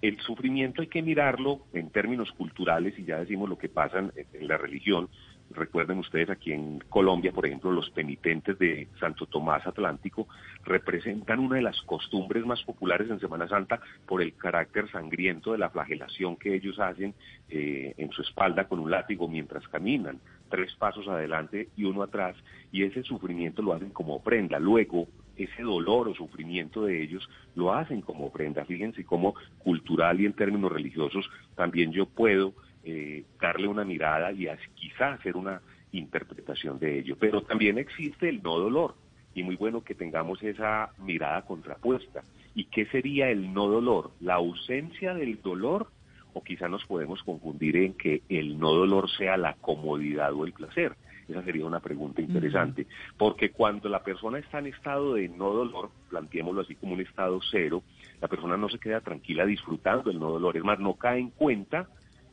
el 0.00 0.18
sufrimiento 0.20 0.80
hay 0.80 0.88
que 0.88 1.02
mirarlo 1.02 1.66
en 1.74 1.90
términos 1.90 2.32
culturales 2.32 2.98
y 2.98 3.04
ya 3.04 3.18
decimos 3.18 3.48
lo 3.48 3.58
que 3.58 3.68
pasa 3.68 3.98
en 3.98 4.48
la 4.48 4.56
religión, 4.56 5.08
Recuerden 5.54 5.98
ustedes 5.98 6.30
aquí 6.30 6.52
en 6.52 6.80
Colombia, 6.88 7.32
por 7.32 7.46
ejemplo, 7.46 7.70
los 7.70 7.90
penitentes 7.90 8.58
de 8.58 8.88
Santo 8.98 9.26
Tomás 9.26 9.66
Atlántico 9.66 10.28
representan 10.64 11.40
una 11.40 11.56
de 11.56 11.62
las 11.62 11.80
costumbres 11.82 12.44
más 12.46 12.62
populares 12.62 13.10
en 13.10 13.20
Semana 13.20 13.48
Santa 13.48 13.80
por 14.06 14.22
el 14.22 14.34
carácter 14.34 14.90
sangriento 14.90 15.52
de 15.52 15.58
la 15.58 15.70
flagelación 15.70 16.36
que 16.36 16.54
ellos 16.54 16.78
hacen 16.78 17.14
eh, 17.48 17.94
en 17.96 18.10
su 18.12 18.22
espalda 18.22 18.68
con 18.68 18.78
un 18.78 18.90
látigo 18.90 19.28
mientras 19.28 19.66
caminan, 19.68 20.20
tres 20.48 20.74
pasos 20.74 21.08
adelante 21.08 21.68
y 21.76 21.84
uno 21.84 22.02
atrás, 22.02 22.36
y 22.70 22.84
ese 22.84 23.02
sufrimiento 23.02 23.62
lo 23.62 23.72
hacen 23.72 23.90
como 23.90 24.16
ofrenda. 24.16 24.58
Luego, 24.58 25.08
ese 25.36 25.62
dolor 25.62 26.08
o 26.08 26.14
sufrimiento 26.14 26.84
de 26.84 27.02
ellos 27.02 27.28
lo 27.54 27.72
hacen 27.72 28.00
como 28.00 28.26
ofrenda. 28.26 28.64
Fíjense 28.64 29.04
cómo 29.04 29.34
cultural 29.58 30.20
y 30.20 30.26
en 30.26 30.34
términos 30.34 30.70
religiosos 30.70 31.28
también 31.56 31.92
yo 31.92 32.06
puedo 32.06 32.54
eh, 32.84 33.24
darle 33.40 33.68
una 33.68 33.84
mirada 33.84 34.32
y 34.32 34.48
quizá 34.74 35.12
hacer 35.12 35.36
una 35.36 35.60
interpretación 35.92 36.78
de 36.78 36.98
ello. 36.98 37.16
Pero 37.18 37.42
también 37.42 37.78
existe 37.78 38.28
el 38.28 38.42
no 38.42 38.58
dolor 38.58 38.94
y 39.34 39.42
muy 39.42 39.56
bueno 39.56 39.82
que 39.82 39.94
tengamos 39.94 40.42
esa 40.42 40.90
mirada 40.98 41.42
contrapuesta. 41.42 42.22
¿Y 42.54 42.64
qué 42.64 42.86
sería 42.86 43.30
el 43.30 43.52
no 43.52 43.68
dolor? 43.68 44.10
¿La 44.20 44.34
ausencia 44.34 45.14
del 45.14 45.40
dolor? 45.40 45.88
O 46.34 46.42
quizá 46.42 46.68
nos 46.68 46.84
podemos 46.86 47.22
confundir 47.22 47.76
en 47.76 47.94
que 47.94 48.22
el 48.28 48.58
no 48.58 48.72
dolor 48.72 49.10
sea 49.10 49.36
la 49.36 49.54
comodidad 49.54 50.32
o 50.32 50.44
el 50.44 50.52
placer. 50.52 50.96
Esa 51.28 51.44
sería 51.44 51.64
una 51.64 51.80
pregunta 51.80 52.20
interesante, 52.20 52.86
porque 53.16 53.50
cuando 53.52 53.88
la 53.88 54.02
persona 54.02 54.38
está 54.38 54.58
en 54.58 54.66
estado 54.66 55.14
de 55.14 55.28
no 55.28 55.52
dolor, 55.52 55.90
planteémoslo 56.10 56.62
así 56.62 56.74
como 56.74 56.94
un 56.94 57.00
estado 57.00 57.40
cero, 57.50 57.82
la 58.20 58.28
persona 58.28 58.56
no 58.56 58.68
se 58.68 58.78
queda 58.78 59.00
tranquila 59.00 59.46
disfrutando 59.46 60.10
el 60.10 60.18
no 60.18 60.30
dolor, 60.30 60.56
es 60.56 60.64
más, 60.64 60.80
no 60.80 60.94
cae 60.94 61.20
en 61.20 61.30
cuenta 61.30 61.88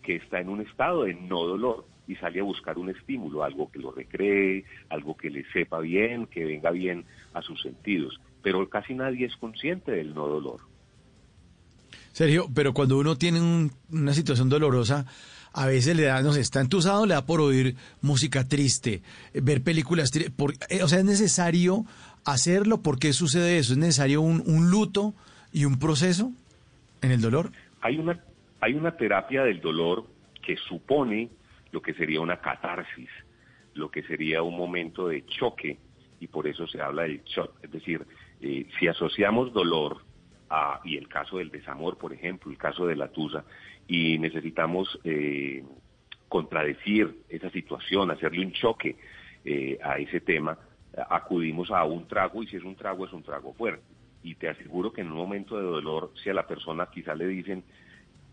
que 0.10 0.16
está 0.16 0.40
en 0.40 0.50
un 0.50 0.60
estado 0.60 1.04
de 1.04 1.14
no 1.14 1.46
dolor 1.46 1.86
y 2.08 2.16
sale 2.16 2.40
a 2.40 2.44
buscar 2.44 2.80
un 2.80 2.90
estímulo, 2.90 3.44
algo 3.44 3.72
que 3.72 3.78
lo 3.78 3.92
recree, 3.92 4.66
algo 4.90 5.16
que 5.16 5.30
le 5.30 5.46
sepa 5.52 5.78
bien, 5.82 6.26
que 6.26 6.46
venga 6.46 6.72
bien 6.72 7.06
a 7.36 7.44
sus 7.44 7.62
sentidos. 7.62 8.20
Pero 8.42 8.68
casi 8.68 8.96
nadie 8.96 9.28
es 9.28 9.38
consciente 9.38 9.92
del 9.92 10.16
no 10.16 10.26
dolor. 10.26 10.62
Sergio, 12.12 12.48
pero 12.52 12.74
cuando 12.74 12.98
uno 12.98 13.20
tiene 13.20 13.70
una 13.92 14.14
situación 14.14 14.50
dolorosa, 14.50 15.06
a 15.54 15.68
veces 15.68 15.96
le 15.96 16.06
da, 16.06 16.24
no 16.24 16.34
sé, 16.34 16.42
está 16.42 16.60
entusado, 16.60 17.06
le 17.06 17.14
da 17.14 17.28
por 17.28 17.40
oír 17.40 17.76
música 18.02 18.48
triste, 18.48 19.04
ver 19.36 19.62
películas 19.62 20.10
tristes. 20.10 20.34
Eh, 20.70 20.82
o 20.82 20.88
sea, 20.88 20.98
es 20.98 21.06
necesario 21.06 21.86
hacerlo. 22.26 22.82
¿Por 22.82 22.98
qué 22.98 23.14
sucede 23.14 23.60
eso? 23.60 23.74
¿Es 23.74 23.78
necesario 23.78 24.22
un, 24.22 24.42
un 24.48 24.72
luto 24.72 25.14
y 25.54 25.66
un 25.66 25.78
proceso 25.78 26.32
en 27.04 27.12
el 27.12 27.22
dolor? 27.22 27.52
Hay 27.82 28.00
una 28.00 28.20
hay 28.62 28.74
una 28.74 28.96
terapia 28.96 29.44
del 29.44 29.62
dolor 29.62 30.06
que 30.42 30.58
supone 30.58 31.30
lo 31.72 31.82
que 31.82 31.94
sería 31.94 32.22
una 32.22 32.42
catarsis, 32.42 33.10
lo 33.74 33.90
que 33.90 34.04
sería 34.04 34.42
un 34.42 34.58
momento 34.58 35.08
de 35.08 35.26
choque, 35.26 35.78
y 36.20 36.28
por 36.28 36.48
eso 36.48 36.68
se 36.68 36.82
habla 36.82 37.04
del 37.04 37.24
shock. 37.24 37.54
Es 37.64 37.72
decir, 37.72 38.06
eh, 38.42 38.68
si 38.78 38.88
asociamos 38.88 39.54
dolor 39.54 39.98
a, 40.50 40.82
y 40.84 40.98
el 40.98 41.08
caso 41.08 41.38
del 41.38 41.50
desamor, 41.50 41.98
por 41.98 42.14
ejemplo, 42.14 42.52
el 42.52 42.58
caso 42.58 42.86
de 42.86 42.96
la 42.96 43.10
tusa, 43.10 43.46
y 43.88 44.18
necesitamos 44.18 45.00
eh, 45.04 45.64
contradecir 46.28 47.24
esa 47.30 47.50
situación, 47.52 48.12
hacerle 48.12 48.46
un 48.46 48.52
choque 48.52 48.98
eh, 49.46 49.78
a 49.84 49.98
ese 49.98 50.20
tema, 50.20 50.58
acudimos 51.10 51.72
a 51.72 51.84
un 51.86 52.08
trago 52.08 52.44
y 52.44 52.48
si 52.48 52.58
es 52.58 52.64
un 52.64 52.76
trago 52.76 53.06
es 53.06 53.14
un 53.14 53.24
trago 53.24 53.54
fuerte. 53.54 53.84
Y 54.22 54.36
te 54.36 54.50
aseguro 54.50 54.92
que 54.92 55.02
en 55.02 55.12
un 55.12 55.18
momento 55.18 55.58
de 55.58 55.64
dolor, 55.64 56.12
si 56.22 56.30
a 56.30 56.34
la 56.34 56.46
persona 56.46 56.90
quizá 56.92 57.16
le 57.16 57.28
dicen, 57.28 57.64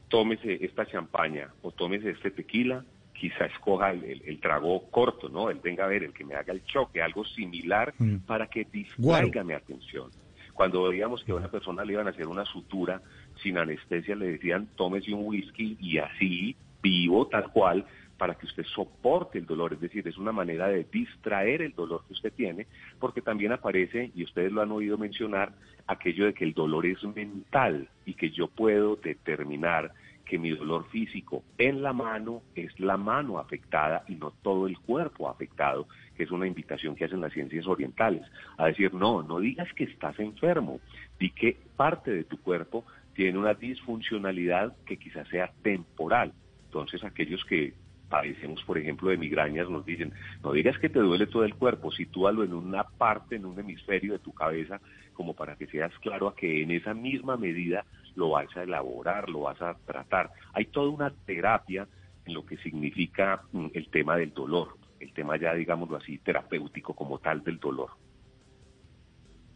tómese 0.09 0.65
esta 0.65 0.87
champaña 0.87 1.51
o 1.63 1.71
tómese 1.73 2.11
este 2.11 2.31
tequila, 2.31 2.85
quizá 3.13 3.47
escoja 3.47 3.91
el, 3.93 4.39
trago 4.41 4.91
corto, 4.91 5.29
¿no? 5.29 5.51
Él 5.51 5.61
venga 5.63 5.85
a 5.85 5.89
ver, 5.89 6.05
el 6.05 6.13
que 6.13 6.25
me 6.25 6.35
haga 6.35 6.53
el 6.53 6.65
choque, 6.65 7.03
algo 7.03 7.25
similar 7.25 7.95
mm. 7.99 8.19
para 8.27 8.47
que 8.47 8.65
distraiga 8.71 9.43
mi 9.43 9.55
atención. 9.55 10.11
Cuando 10.53 10.85
veíamos 10.85 11.23
que 11.25 11.33
a 11.33 11.35
una 11.35 11.51
persona 11.51 11.85
le 11.85 11.95
iban 11.95 12.07
a 12.07 12.11
hacer 12.11 12.27
una 12.27 12.45
sutura 12.45 13.03
sin 13.43 13.59
anestesia, 13.59 14.15
le 14.17 14.33
decían, 14.33 14.69
tómese 14.77 15.13
un 15.13 15.27
whisky 15.27 15.77
y 15.81 15.99
así, 15.99 16.57
vivo, 16.83 17.27
tal 17.27 17.51
cual, 17.53 17.85
para 18.17 18.35
que 18.35 18.47
usted 18.47 18.65
soporte 18.65 19.39
el 19.39 19.47
dolor, 19.47 19.75
es 19.75 19.81
decir, 19.81 20.07
es 20.07 20.17
una 20.17 20.33
manera 20.33 20.69
de 20.69 20.85
distraer 20.85 21.63
el 21.63 21.75
dolor 21.75 22.05
que 22.07 22.15
usted 22.15 22.33
tiene, 22.33 22.67
porque 22.99 23.21
también 23.21 23.53
aparece, 23.53 24.11
y 24.15 24.25
ustedes 24.25 24.53
lo 24.53 24.63
han 24.63 24.73
oído 24.73 24.99
mencionar, 24.99 25.53
aquello 25.87 26.27
de 26.27 26.35
que 26.35 26.45
el 26.45 26.55
dolor 26.55 26.87
es 26.87 27.03
mental 27.05 27.89
y 28.05 28.15
que 28.15 28.31
yo 28.31 28.49
puedo 28.49 28.97
determinar 28.97 29.93
que 30.25 30.39
mi 30.39 30.51
dolor 30.51 30.89
físico 30.91 31.45
en 31.57 31.83
la 31.83 31.93
mano 31.93 32.43
es 32.55 32.79
la 32.81 32.97
mano 32.97 33.39
afectada 33.39 34.05
y 34.09 34.17
no 34.17 34.33
todo 34.43 34.67
el 34.67 34.77
cuerpo 34.81 35.29
afectado, 35.29 35.87
que 36.17 36.25
es 36.25 36.31
una 36.33 36.49
invitación 36.49 36.97
que 36.97 37.05
hacen 37.05 37.21
las 37.21 37.33
ciencias 37.33 37.67
orientales, 37.67 38.23
a 38.59 38.67
decir, 38.67 38.93
no, 38.93 39.23
no 39.23 39.39
digas 39.39 39.73
que 39.75 39.85
estás 39.85 40.19
enfermo, 40.19 40.81
di 41.19 41.31
que 41.31 41.57
parte 41.77 42.11
de 42.11 42.25
tu 42.25 42.39
cuerpo 42.39 42.85
tiene 43.15 43.39
una 43.39 43.55
disfuncionalidad 43.55 44.77
que 44.85 44.97
quizás 44.99 45.29
sea 45.29 45.53
temporal. 45.63 46.33
Entonces 46.67 47.03
aquellos 47.05 47.45
que 47.45 47.75
padecemos, 48.09 48.63
por 48.65 48.79
ejemplo, 48.79 49.11
de 49.11 49.17
migrañas, 49.17 49.69
nos 49.69 49.85
dicen, 49.85 50.13
no 50.43 50.53
digas 50.53 50.79
que 50.79 50.89
te 50.89 51.01
duele 51.01 51.27
todo 51.27 51.45
el 51.45 51.55
cuerpo, 51.55 51.91
sitúalo 51.91 52.45
en 52.45 52.55
una 52.55 52.85
parte, 52.85 53.37
en 53.37 53.47
un 53.47 53.59
hemisferio 53.59 54.13
de 54.13 54.19
tu 54.19 54.33
cabeza, 54.33 54.81
como 55.13 55.35
para 55.35 55.57
que 55.57 55.67
seas 55.67 55.93
claro 56.01 56.29
a 56.29 56.37
que 56.37 56.63
en 56.63 56.71
esa 56.71 56.95
misma 56.95 57.37
medida 57.37 57.85
lo 58.15 58.31
vas 58.31 58.55
a 58.57 58.63
elaborar, 58.63 59.29
lo 59.29 59.41
vas 59.41 59.61
a 59.61 59.75
tratar. 59.87 60.31
Hay 60.53 60.67
toda 60.67 60.91
una 60.91 61.11
terapia 61.11 61.89
en 62.25 62.35
lo 62.35 62.45
que 62.45 62.57
significa 62.59 63.43
mm, 63.53 63.67
el 63.75 63.89
tema 63.89 64.17
del 64.17 64.33
dolor, 64.33 64.77
el 65.01 65.13
tema 65.13 65.37
ya, 65.37 65.55
digámoslo 65.55 65.97
así, 65.97 66.19
terapéutico 66.19 66.95
como 66.95 67.19
tal 67.19 67.43
del 67.43 67.59
dolor. 67.59 67.91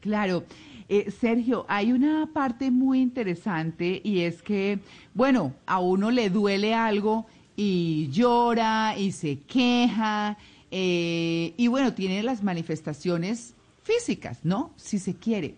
Claro. 0.00 0.44
Eh, 0.88 1.10
Sergio, 1.10 1.66
hay 1.68 1.92
una 1.92 2.28
parte 2.32 2.70
muy 2.70 3.00
interesante 3.00 4.00
y 4.02 4.20
es 4.20 4.42
que, 4.42 4.80
bueno, 5.14 5.54
a 5.66 5.78
uno 5.78 6.10
le 6.10 6.30
duele 6.30 6.74
algo 6.74 7.26
y 7.62 8.08
llora 8.08 8.96
y 8.96 9.12
se 9.12 9.40
queja 9.40 10.38
eh, 10.70 11.52
y 11.58 11.68
bueno, 11.68 11.92
tiene 11.92 12.22
las 12.22 12.42
manifestaciones 12.42 13.54
físicas, 13.82 14.38
¿no? 14.44 14.72
Si 14.76 14.98
se 14.98 15.16
quiere. 15.16 15.56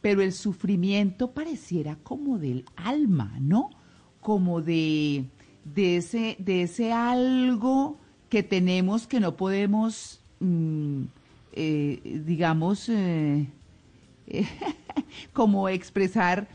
Pero 0.00 0.22
el 0.22 0.32
sufrimiento 0.32 1.32
pareciera 1.32 1.98
como 2.02 2.38
del 2.38 2.64
alma, 2.74 3.36
¿no? 3.38 3.68
Como 4.22 4.62
de, 4.62 5.26
de, 5.66 5.98
ese, 5.98 6.36
de 6.38 6.62
ese 6.62 6.90
algo 6.90 7.98
que 8.30 8.42
tenemos 8.42 9.06
que 9.06 9.20
no 9.20 9.36
podemos, 9.36 10.20
mm, 10.40 11.02
eh, 11.52 12.22
digamos, 12.24 12.88
eh, 12.88 13.46
como 15.34 15.68
expresar 15.68 16.48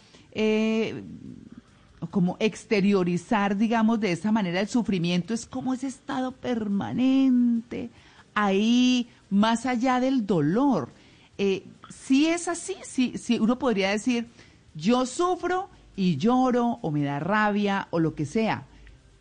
como 2.12 2.38
exteriorizar, 2.39 3.58
digamos, 3.58 4.00
de 4.00 4.12
esa 4.12 4.32
manera 4.32 4.60
el 4.60 4.68
sufrimiento, 4.68 5.34
es 5.34 5.46
como 5.46 5.74
ese 5.74 5.88
estado 5.88 6.32
permanente, 6.32 7.89
ahí, 8.34 9.10
más 9.30 9.66
allá 9.66 10.00
del 10.00 10.25
dolor. 10.25 10.89
Eh, 11.38 11.66
si 11.89 12.27
es 12.27 12.48
así, 12.48 12.75
si, 12.84 13.18
si 13.18 13.39
uno 13.39 13.58
podría 13.58 13.89
decir, 13.89 14.27
yo 14.75 15.06
sufro 15.06 15.70
y 15.96 16.18
lloro 16.18 16.80
o 16.82 16.92
me 16.92 17.04
da 17.04 17.20
rabia 17.20 17.88
o 17.89 18.00
lo 18.00 18.13
que 18.13 18.25
sea, 18.25 18.66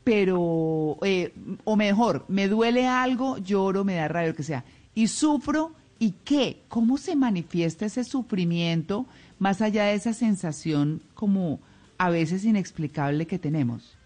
pero, 0.04 0.98
eh, 1.02 1.34
o 1.64 1.76
mejor, 1.76 2.24
me 2.28 2.46
duele 2.46 2.86
algo, 2.86 3.38
lloro, 3.38 3.84
me 3.84 3.94
da 3.94 4.06
rabia, 4.06 4.28
lo 4.28 4.36
que 4.36 4.42
sea, 4.42 4.64
y 4.94 5.08
sufro, 5.08 5.72
¿y 5.98 6.12
qué? 6.24 6.62
¿Cómo 6.68 6.98
se 6.98 7.16
manifiesta 7.16 7.86
ese 7.86 8.04
sufrimiento 8.04 9.06
más 9.38 9.62
allá 9.62 9.84
de 9.86 9.94
esa 9.94 10.12
sensación 10.12 11.02
como 11.14 11.58
a 11.98 12.10
veces 12.10 12.44
inexplicable 12.44 13.26
que 13.26 13.38
tenemos? 13.38 13.96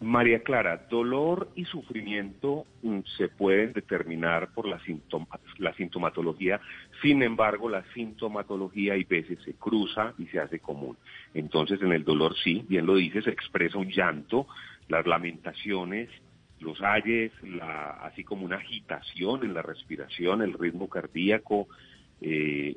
María 0.00 0.42
Clara, 0.42 0.86
dolor 0.90 1.50
y 1.54 1.64
sufrimiento 1.64 2.66
mm, 2.82 3.00
se 3.16 3.28
pueden 3.28 3.72
determinar 3.72 4.52
por 4.52 4.68
la, 4.68 4.78
la 5.58 5.74
sintomatología, 5.74 6.60
sin 7.00 7.22
embargo 7.22 7.70
la 7.70 7.82
sintomatología 7.94 8.92
hay 8.92 9.04
veces 9.04 9.38
se 9.42 9.54
cruza 9.54 10.12
y 10.18 10.26
se 10.26 10.38
hace 10.38 10.58
común. 10.58 10.98
Entonces 11.32 11.80
en 11.80 11.92
el 11.92 12.04
dolor 12.04 12.36
sí, 12.36 12.64
bien 12.68 12.84
lo 12.84 12.96
dices, 12.96 13.24
se 13.24 13.30
expresa 13.30 13.78
un 13.78 13.88
llanto, 13.88 14.46
las 14.88 15.06
lamentaciones, 15.06 16.10
los 16.60 16.80
ayes, 16.82 17.32
la, 17.42 17.90
así 18.02 18.22
como 18.22 18.44
una 18.44 18.56
agitación 18.56 19.44
en 19.44 19.54
la 19.54 19.62
respiración, 19.62 20.42
el 20.42 20.52
ritmo 20.52 20.88
cardíaco, 20.88 21.68
eh, 22.20 22.76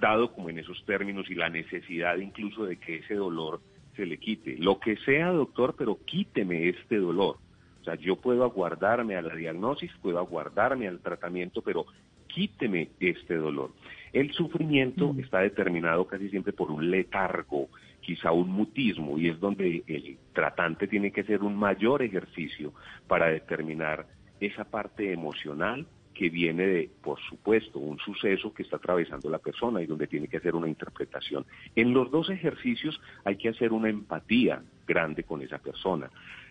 dado 0.00 0.32
como 0.32 0.50
en 0.50 0.58
esos 0.58 0.84
términos 0.84 1.30
y 1.30 1.34
la 1.34 1.48
necesidad 1.48 2.16
incluso 2.16 2.64
de 2.64 2.76
que 2.76 2.96
ese 2.96 3.14
dolor 3.14 3.60
se 3.96 4.06
le 4.06 4.18
quite. 4.18 4.56
Lo 4.58 4.78
que 4.78 4.96
sea, 4.98 5.30
doctor, 5.30 5.74
pero 5.76 5.98
quíteme 6.04 6.68
este 6.68 6.98
dolor. 6.98 7.38
O 7.80 7.84
sea, 7.84 7.94
yo 7.96 8.16
puedo 8.16 8.44
aguardarme 8.44 9.16
a 9.16 9.22
la 9.22 9.34
diagnosis, 9.34 9.92
puedo 10.00 10.18
aguardarme 10.18 10.88
al 10.88 11.00
tratamiento, 11.00 11.62
pero 11.62 11.86
quíteme 12.26 12.88
este 12.98 13.36
dolor. 13.36 13.72
El 14.12 14.32
sufrimiento 14.32 15.12
mm. 15.12 15.20
está 15.20 15.40
determinado 15.40 16.06
casi 16.06 16.28
siempre 16.30 16.52
por 16.52 16.70
un 16.70 16.90
letargo, 16.90 17.68
quizá 18.00 18.32
un 18.32 18.50
mutismo, 18.50 19.18
y 19.18 19.28
es 19.28 19.38
donde 19.38 19.82
el 19.86 20.18
tratante 20.32 20.88
tiene 20.88 21.10
que 21.10 21.22
hacer 21.22 21.42
un 21.42 21.56
mayor 21.56 22.02
ejercicio 22.02 22.72
para 23.06 23.26
determinar 23.28 24.06
esa 24.40 24.64
parte 24.64 25.12
emocional 25.12 25.86
que 26.14 26.30
viene 26.30 26.66
de, 26.66 26.90
por 27.02 27.20
supuesto, 27.28 27.78
un 27.78 27.98
suceso 27.98 28.54
que 28.54 28.62
está 28.62 28.76
atravesando 28.76 29.28
la 29.28 29.38
persona 29.38 29.82
y 29.82 29.86
donde 29.86 30.06
tiene 30.06 30.28
que 30.28 30.38
hacer 30.38 30.54
una 30.54 30.68
interpretación. 30.68 31.44
En 31.74 31.92
los 31.92 32.10
dos 32.10 32.30
ejercicios 32.30 33.00
hay 33.24 33.36
que 33.36 33.48
hacer 33.48 33.72
una 33.72 33.90
empatía 33.90 34.62
grande 34.86 35.24
con 35.24 35.42
esa 35.42 35.58
persona. 35.58 36.10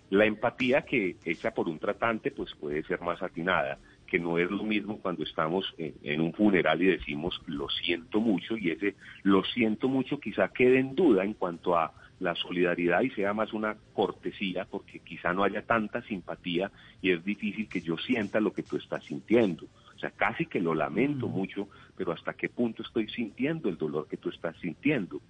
La 0.10 0.26
empatía 0.26 0.84
que 0.84 1.16
hecha 1.26 1.52
por 1.52 1.68
un 1.70 1.80
tratante 1.80 2.32
pues 2.32 2.54
puede 2.56 2.84
ser 2.84 3.02
más 3.02 3.24
atinada, 3.24 3.80
que 4.06 4.20
no 4.20 4.38
es 4.38 4.52
lo 4.52 4.64
mismo 4.64 5.00
cuando 5.00 5.24
estamos 5.24 5.74
en, 5.78 5.96
en, 6.04 6.22
un 6.22 6.34
funeral 6.34 6.82
y 6.82 6.88
decimos 6.88 7.42
lo 7.48 7.68
siento 7.70 8.20
mucho 8.20 8.56
y 8.58 8.70
ese 8.70 8.96
lo 9.24 9.44
siento 9.44 9.88
mucho 9.88 10.20
quizá 10.20 10.50
quede 10.50 10.78
en 10.80 10.94
duda 10.94 11.24
en 11.24 11.34
cuanto 11.34 11.76
a 11.76 11.94
la 12.20 12.36
solidaridad 12.36 13.02
y 13.02 13.10
sea 13.12 13.34
más 13.34 13.54
una 13.54 13.76
cortesía, 13.94 14.66
porque 14.70 15.00
quizá 15.00 15.34
no 15.34 15.44
haya 15.44 15.64
tanta 15.64 16.02
simpatía 16.04 16.72
y 17.02 17.12
es 17.12 17.24
difícil 17.24 17.68
que 17.68 17.82
yo 17.82 17.98
sienta 17.98 18.40
lo 18.40 18.54
que 18.54 18.64
tú 18.64 18.78
estás 18.78 19.04
sintiendo. 19.04 19.66
O 19.96 20.00
sea, 20.00 20.12
casi 20.12 20.46
que 20.46 20.60
lo 20.60 20.74
lamento 20.74 21.28
mm. 21.28 21.32
mucho, 21.32 21.70
pero 21.98 22.12
hasta 22.12 22.34
qué 22.34 22.50
punto 22.50 22.84
estoy 22.84 23.08
sintiendo 23.10 23.70
el 23.70 23.78
dolor 23.78 24.08
que 24.08 24.18
tú 24.18 24.30
estás 24.30 24.56
sintiendo 24.58 25.22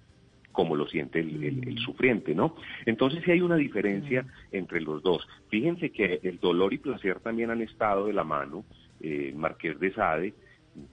como 0.52 0.76
lo 0.76 0.86
siente 0.86 1.18
el, 1.18 1.34
mm. 1.34 1.78
sufriente, 1.78 2.32
¿no? 2.32 2.54
Entonces 2.86 3.24
sí 3.24 3.32
hay 3.32 3.40
una 3.40 3.56
diferencia 3.56 4.22
mm. 4.22 4.26
entre 4.52 4.80
los 4.80 5.02
dos. 5.02 5.26
Fíjense 5.48 5.90
que 5.90 6.20
el 6.22 6.38
dolor 6.38 6.72
y 6.72 6.78
placer 6.78 7.18
también 7.20 7.50
han 7.50 7.60
estado 7.60 8.06
de 8.06 8.12
la 8.12 8.24
mano. 8.24 8.64
Eh, 9.00 9.32
Marqués 9.36 9.78
de 9.80 9.92
Sade 9.92 10.34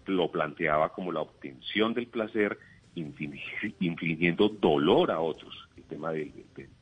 lo 0.08 0.32
planteaba 0.32 0.90
como 0.90 1.12
la 1.12 1.22
obtención 1.22 1.94
del 1.94 2.08
placer 2.08 2.58
infligiendo 2.94 4.50
dolor 4.50 5.12
a 5.12 5.22
otros 5.22 5.70
tema 5.92 6.12
del, 6.12 6.32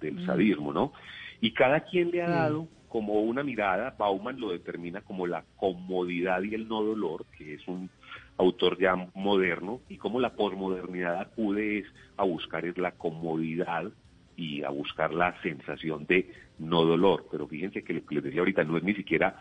mm. 0.01 0.25
sadismo, 0.25 0.71
¿no? 0.71 0.93
Y 1.41 1.51
cada 1.51 1.81
quien 1.81 2.11
le 2.11 2.21
ha 2.21 2.29
dado 2.29 2.67
como 2.87 3.21
una 3.21 3.43
mirada, 3.43 3.95
Bauman 3.97 4.39
lo 4.39 4.51
determina 4.51 5.01
como 5.01 5.27
la 5.27 5.43
comodidad 5.57 6.41
y 6.43 6.55
el 6.55 6.67
no 6.67 6.83
dolor, 6.83 7.25
que 7.37 7.55
es 7.55 7.67
un 7.67 7.89
autor 8.37 8.79
ya 8.79 8.95
moderno, 9.13 9.81
y 9.89 9.97
como 9.97 10.19
la 10.19 10.33
posmodernidad 10.33 11.19
acude 11.19 11.79
es 11.79 11.85
a 12.17 12.23
buscar 12.23 12.65
es 12.65 12.77
la 12.77 12.91
comodidad 12.91 13.91
y 14.35 14.63
a 14.63 14.69
buscar 14.69 15.13
la 15.13 15.39
sensación 15.41 16.05
de 16.05 16.31
no 16.57 16.85
dolor. 16.85 17.25
Pero 17.29 17.47
fíjense 17.47 17.83
que 17.83 17.93
lo 17.93 18.05
que 18.05 18.15
les 18.15 18.23
decía 18.23 18.39
ahorita 18.39 18.63
no 18.63 18.77
es 18.77 18.83
ni 18.83 18.95
siquiera 18.95 19.37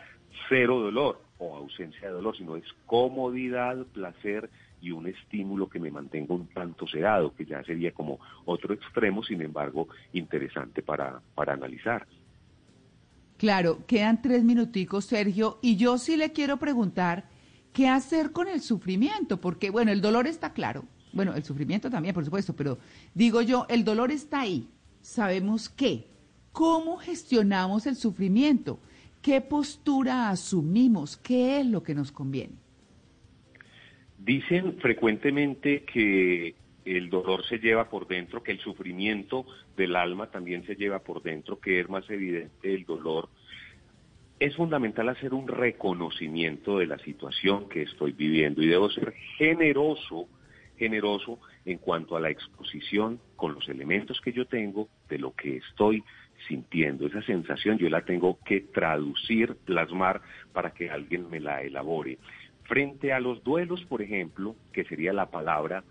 cero 0.48 0.80
dolor 0.80 1.22
o 1.38 1.56
ausencia 1.56 2.08
de 2.08 2.14
dolor, 2.14 2.36
sino 2.36 2.56
es 2.56 2.64
comodidad, 2.86 3.86
placer 3.92 4.50
y 4.80 4.90
un 4.90 5.06
estímulo 5.06 5.68
que 5.68 5.78
me 5.78 5.90
mantenga 5.90 6.34
un 6.34 6.46
tanto 6.48 6.86
sedado, 6.86 7.34
que 7.34 7.44
ya 7.44 7.62
sería 7.64 7.92
como 7.92 8.18
otro 8.44 8.74
extremo, 8.74 9.22
sin 9.22 9.42
embargo, 9.42 9.88
interesante 10.12 10.82
para, 10.82 11.20
para 11.34 11.54
analizar. 11.54 12.06
Claro, 13.36 13.86
quedan 13.86 14.20
tres 14.20 14.42
minuticos, 14.42 15.04
Sergio, 15.04 15.58
y 15.62 15.76
yo 15.76 15.98
sí 15.98 16.16
le 16.16 16.32
quiero 16.32 16.58
preguntar 16.58 17.28
qué 17.72 17.88
hacer 17.88 18.32
con 18.32 18.48
el 18.48 18.60
sufrimiento, 18.60 19.40
porque 19.40 19.70
bueno, 19.70 19.92
el 19.92 20.00
dolor 20.00 20.26
está 20.26 20.52
claro, 20.52 20.84
bueno, 21.12 21.34
el 21.34 21.44
sufrimiento 21.44 21.90
también, 21.90 22.14
por 22.14 22.24
supuesto, 22.24 22.54
pero 22.54 22.78
digo 23.14 23.40
yo, 23.42 23.66
el 23.68 23.84
dolor 23.84 24.10
está 24.10 24.40
ahí, 24.40 24.68
sabemos 25.00 25.68
qué, 25.68 26.08
cómo 26.52 26.96
gestionamos 26.96 27.86
el 27.86 27.94
sufrimiento, 27.96 28.80
qué 29.22 29.40
postura 29.40 30.30
asumimos, 30.30 31.16
qué 31.16 31.60
es 31.60 31.66
lo 31.66 31.82
que 31.82 31.94
nos 31.94 32.10
conviene. 32.10 32.67
Dicen 34.18 34.78
frecuentemente 34.80 35.84
que 35.84 36.54
el 36.84 37.10
dolor 37.10 37.44
se 37.46 37.58
lleva 37.58 37.88
por 37.88 38.06
dentro, 38.06 38.42
que 38.42 38.52
el 38.52 38.58
sufrimiento 38.60 39.46
del 39.76 39.94
alma 39.94 40.30
también 40.30 40.64
se 40.66 40.74
lleva 40.74 41.00
por 41.00 41.22
dentro, 41.22 41.60
que 41.60 41.80
es 41.80 41.88
más 41.88 42.08
evidente 42.10 42.74
el 42.74 42.84
dolor. 42.84 43.28
Es 44.40 44.56
fundamental 44.56 45.08
hacer 45.08 45.34
un 45.34 45.48
reconocimiento 45.48 46.78
de 46.78 46.86
la 46.86 46.98
situación 46.98 47.68
que 47.68 47.82
estoy 47.82 48.12
viviendo 48.12 48.62
y 48.62 48.68
debo 48.68 48.90
ser 48.90 49.12
generoso, 49.36 50.28
generoso 50.76 51.38
en 51.64 51.78
cuanto 51.78 52.16
a 52.16 52.20
la 52.20 52.30
exposición 52.30 53.20
con 53.36 53.54
los 53.54 53.68
elementos 53.68 54.20
que 54.20 54.32
yo 54.32 54.46
tengo 54.46 54.88
de 55.08 55.18
lo 55.18 55.34
que 55.34 55.56
estoy 55.58 56.02
sintiendo. 56.46 57.06
Esa 57.06 57.22
sensación 57.22 57.78
yo 57.78 57.88
la 57.88 58.04
tengo 58.04 58.38
que 58.44 58.60
traducir, 58.60 59.56
plasmar 59.64 60.22
para 60.52 60.72
que 60.72 60.88
alguien 60.88 61.28
me 61.28 61.40
la 61.40 61.62
elabore. 61.62 62.18
Frente 62.68 63.14
a 63.14 63.18
los 63.18 63.42
duelos, 63.42 63.82
por 63.86 64.02
ejemplo, 64.02 64.54
que 64.72 64.84
sería 64.84 65.14
la 65.14 65.30
palabra 65.30 65.82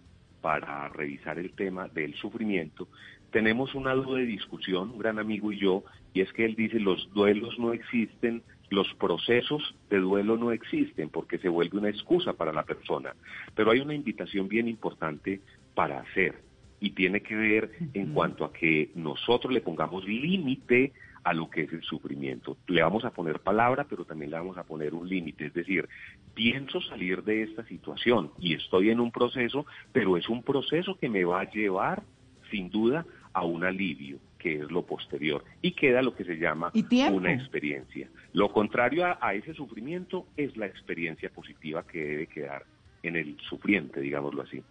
para 0.41 0.87
revisar 0.89 1.39
el 1.39 1.51
tema 1.53 1.87
del 1.87 2.13
sufrimiento, 2.13 2.87
tenemos 3.31 3.73
una 3.75 3.93
duda 3.93 4.19
de 4.19 4.25
discusión, 4.25 4.91
un 4.91 4.99
gran 4.99 5.17
amigo 5.17 5.51
y 5.51 5.57
yo, 5.57 5.83
y 6.13 6.21
es 6.21 6.31
que 6.33 6.45
él 6.45 6.55
dice 6.55 6.79
los 6.79 7.11
duelos 7.13 7.57
no 7.57 7.73
existen, 7.73 8.43
los 8.69 8.93
procesos 8.95 9.75
de 9.89 9.97
duelo 9.97 10.37
no 10.37 10.51
existen 10.51 11.09
porque 11.09 11.39
se 11.39 11.49
vuelve 11.49 11.79
una 11.79 11.89
excusa 11.89 12.33
para 12.33 12.53
la 12.53 12.63
persona. 12.63 13.15
Pero 13.55 13.71
hay 13.71 13.79
una 13.79 13.95
invitación 13.95 14.47
bien 14.47 14.67
importante 14.67 15.41
para 15.73 15.99
hacer 15.99 16.35
y 16.79 16.91
tiene 16.91 17.21
que 17.21 17.35
ver 17.35 17.71
en 17.93 18.13
cuanto 18.13 18.45
a 18.45 18.53
que 18.53 18.91
nosotros 18.93 19.51
le 19.51 19.61
pongamos 19.61 20.05
límite 20.05 20.93
a 21.23 21.33
lo 21.33 21.49
que 21.49 21.63
es 21.63 21.73
el 21.73 21.83
sufrimiento. 21.83 22.57
Le 22.67 22.81
vamos 22.81 23.05
a 23.05 23.11
poner 23.11 23.39
palabra, 23.39 23.85
pero 23.89 24.05
también 24.05 24.31
le 24.31 24.37
vamos 24.37 24.57
a 24.57 24.63
poner 24.63 24.93
un 24.93 25.07
límite. 25.07 25.47
Es 25.47 25.53
decir, 25.53 25.87
pienso 26.33 26.81
salir 26.81 27.23
de 27.23 27.43
esta 27.43 27.65
situación 27.65 28.31
y 28.39 28.53
estoy 28.53 28.89
en 28.89 28.99
un 28.99 29.11
proceso, 29.11 29.65
pero 29.91 30.17
es 30.17 30.29
un 30.29 30.43
proceso 30.43 30.97
que 30.97 31.09
me 31.09 31.25
va 31.25 31.41
a 31.41 31.51
llevar, 31.51 32.03
sin 32.51 32.69
duda, 32.69 33.05
a 33.33 33.43
un 33.43 33.63
alivio, 33.63 34.17
que 34.39 34.55
es 34.55 34.71
lo 34.71 34.83
posterior. 34.83 35.43
Y 35.61 35.71
queda 35.71 36.01
lo 36.01 36.15
que 36.15 36.23
se 36.23 36.37
llama 36.37 36.71
una 37.11 37.33
experiencia. 37.33 38.09
Lo 38.33 38.51
contrario 38.51 39.05
a, 39.05 39.17
a 39.21 39.33
ese 39.33 39.53
sufrimiento 39.53 40.27
es 40.37 40.57
la 40.57 40.65
experiencia 40.65 41.29
positiva 41.29 41.85
que 41.85 42.03
debe 42.03 42.27
quedar 42.27 42.65
en 43.03 43.15
el 43.15 43.37
sufriente, 43.41 44.01
digámoslo 44.01 44.41
así. 44.41 44.61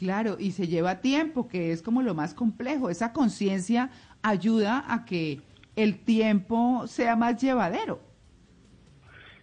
Claro, 0.00 0.36
y 0.38 0.52
se 0.52 0.66
lleva 0.66 1.02
tiempo, 1.02 1.46
que 1.46 1.72
es 1.72 1.82
como 1.82 2.00
lo 2.00 2.14
más 2.14 2.32
complejo. 2.32 2.88
Esa 2.88 3.12
conciencia 3.12 3.90
ayuda 4.22 4.82
a 4.88 5.04
que 5.04 5.42
el 5.76 5.98
tiempo 5.98 6.86
sea 6.86 7.16
más 7.16 7.38
llevadero. 7.38 8.00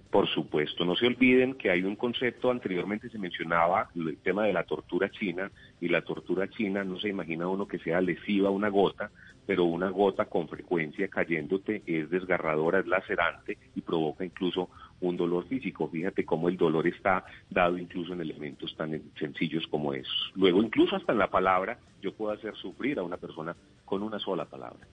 Por 0.10 0.28
supuesto, 0.28 0.84
no 0.84 0.96
se 0.96 1.06
olviden 1.06 1.54
que 1.54 1.70
hay 1.70 1.84
un 1.84 1.96
concepto, 1.96 2.50
anteriormente 2.50 3.08
se 3.08 3.20
mencionaba 3.20 3.92
el 3.94 4.18
tema 4.18 4.46
de 4.46 4.54
la 4.54 4.64
tortura 4.64 5.12
china, 5.12 5.52
y 5.80 5.90
la 5.90 6.02
tortura 6.02 6.50
china 6.50 6.84
no 6.84 7.00
se 7.00 7.10
imagina 7.10 7.48
uno 7.48 7.68
que 7.68 7.78
sea 7.78 8.02
lesiva 8.02 8.50
una 8.50 8.70
gota, 8.70 9.12
pero 9.46 9.66
una 9.66 9.90
gota 9.90 10.26
con 10.26 10.48
frecuencia 10.50 11.08
cayéndote 11.08 11.84
es 11.86 12.10
desgarradora, 12.10 12.80
es 12.80 12.88
lacerante 12.88 13.60
y 13.76 13.82
provoca 13.82 14.26
incluso 14.26 14.72
un 15.02 15.18
dolor 15.18 15.48
físico. 15.48 15.88
Fíjate 15.90 16.26
cómo 16.26 16.50
el 16.50 16.58
dolor 16.58 16.88
está 16.88 17.26
dado 17.50 17.78
incluso 17.78 18.14
en 18.14 18.22
elementos 18.22 18.76
tan 18.76 19.02
sencillos 19.20 19.66
como 19.68 19.94
esos. 19.94 20.32
Luego, 20.36 20.62
incluso 20.62 20.96
hasta 20.96 21.12
en 21.12 21.20
la 21.20 21.30
palabra, 21.30 21.80
yo 22.02 22.14
puedo 22.14 22.32
hacer 22.32 22.56
sufrir 22.56 23.00
a 23.00 23.04
una 23.04 23.18
persona 23.18 23.56
con 23.86 24.04
una 24.04 24.20
sola 24.20 24.46
palabra. 24.46 24.88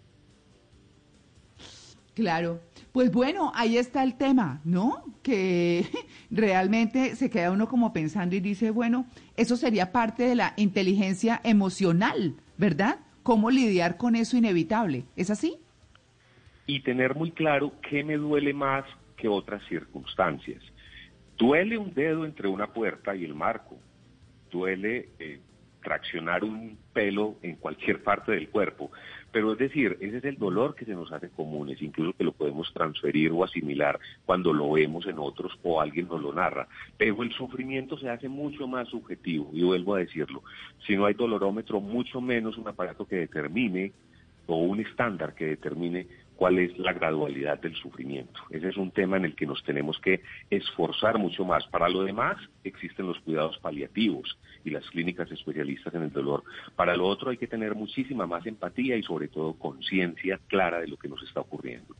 Claro, 2.14 2.60
pues 2.92 3.10
bueno, 3.10 3.50
ahí 3.56 3.76
está 3.76 4.04
el 4.04 4.16
tema, 4.16 4.60
¿no? 4.64 5.02
Que 5.22 5.84
realmente 6.30 7.16
se 7.16 7.28
queda 7.28 7.50
uno 7.50 7.68
como 7.68 7.92
pensando 7.92 8.36
y 8.36 8.40
dice, 8.40 8.70
bueno, 8.70 9.06
eso 9.36 9.56
sería 9.56 9.90
parte 9.90 10.22
de 10.22 10.36
la 10.36 10.54
inteligencia 10.56 11.40
emocional, 11.42 12.36
¿verdad? 12.56 13.00
¿Cómo 13.24 13.50
lidiar 13.50 13.96
con 13.96 14.14
eso 14.14 14.36
inevitable? 14.36 15.04
¿Es 15.16 15.30
así? 15.30 15.56
Y 16.66 16.80
tener 16.80 17.16
muy 17.16 17.32
claro 17.32 17.72
qué 17.82 18.04
me 18.04 18.16
duele 18.16 18.54
más 18.54 18.84
otras 19.28 19.62
circunstancias. 19.68 20.62
Duele 21.36 21.76
un 21.78 21.92
dedo 21.92 22.24
entre 22.24 22.48
una 22.48 22.72
puerta 22.72 23.14
y 23.14 23.24
el 23.24 23.34
marco. 23.34 23.76
Duele 24.50 25.08
eh, 25.18 25.40
traccionar 25.84 26.42
un 26.42 26.76
pelo 26.92 27.36
en 27.42 27.56
cualquier 27.56 28.02
parte 28.02 28.32
del 28.32 28.48
cuerpo. 28.48 28.90
Pero 29.30 29.52
es 29.52 29.58
decir, 29.58 29.98
ese 30.00 30.18
es 30.18 30.24
el 30.24 30.38
dolor 30.38 30.74
que 30.74 30.84
se 30.84 30.94
nos 30.94 31.12
hace 31.12 31.28
comunes, 31.28 31.82
incluso 31.82 32.16
que 32.16 32.24
lo 32.24 32.32
podemos 32.32 32.72
transferir 32.72 33.30
o 33.32 33.44
asimilar 33.44 34.00
cuando 34.24 34.52
lo 34.52 34.72
vemos 34.72 35.06
en 35.06 35.18
otros 35.18 35.52
o 35.62 35.80
alguien 35.80 36.08
nos 36.08 36.22
lo 36.22 36.32
narra. 36.32 36.66
Pero 36.96 37.22
el 37.22 37.32
sufrimiento 37.32 37.98
se 37.98 38.08
hace 38.08 38.28
mucho 38.28 38.66
más 38.66 38.88
subjetivo, 38.88 39.50
y 39.52 39.62
vuelvo 39.62 39.94
a 39.94 39.98
decirlo. 39.98 40.42
Si 40.86 40.96
no 40.96 41.06
hay 41.06 41.14
dolorómetro, 41.14 41.80
mucho 41.80 42.20
menos 42.20 42.56
un 42.56 42.68
aparato 42.68 43.06
que 43.06 43.16
determine 43.16 43.92
o 44.46 44.56
un 44.56 44.80
estándar 44.80 45.34
que 45.34 45.46
determine 45.46 46.06
cuál 46.36 46.58
es 46.58 46.76
la 46.78 46.92
gradualidad 46.92 47.60
del 47.60 47.74
sufrimiento. 47.74 48.40
Ese 48.50 48.68
es 48.68 48.76
un 48.76 48.90
tema 48.90 49.16
en 49.16 49.24
el 49.24 49.34
que 49.34 49.46
nos 49.46 49.62
tenemos 49.62 49.98
que 50.00 50.22
esforzar 50.50 51.18
mucho 51.18 51.44
más. 51.44 51.66
Para 51.68 51.88
lo 51.88 52.02
demás 52.02 52.36
existen 52.64 53.06
los 53.06 53.18
cuidados 53.20 53.58
paliativos 53.58 54.38
y 54.64 54.70
las 54.70 54.84
clínicas 54.90 55.30
especialistas 55.30 55.94
en 55.94 56.02
el 56.02 56.12
dolor. 56.12 56.42
Para 56.76 56.96
lo 56.96 57.06
otro 57.06 57.30
hay 57.30 57.36
que 57.36 57.46
tener 57.46 57.74
muchísima 57.74 58.26
más 58.26 58.46
empatía 58.46 58.96
y 58.96 59.02
sobre 59.02 59.28
todo 59.28 59.54
conciencia 59.54 60.40
clara 60.48 60.80
de 60.80 60.88
lo 60.88 60.96
que 60.96 61.08
nos 61.08 61.22
está 61.22 61.40
ocurriendo. 61.40 61.94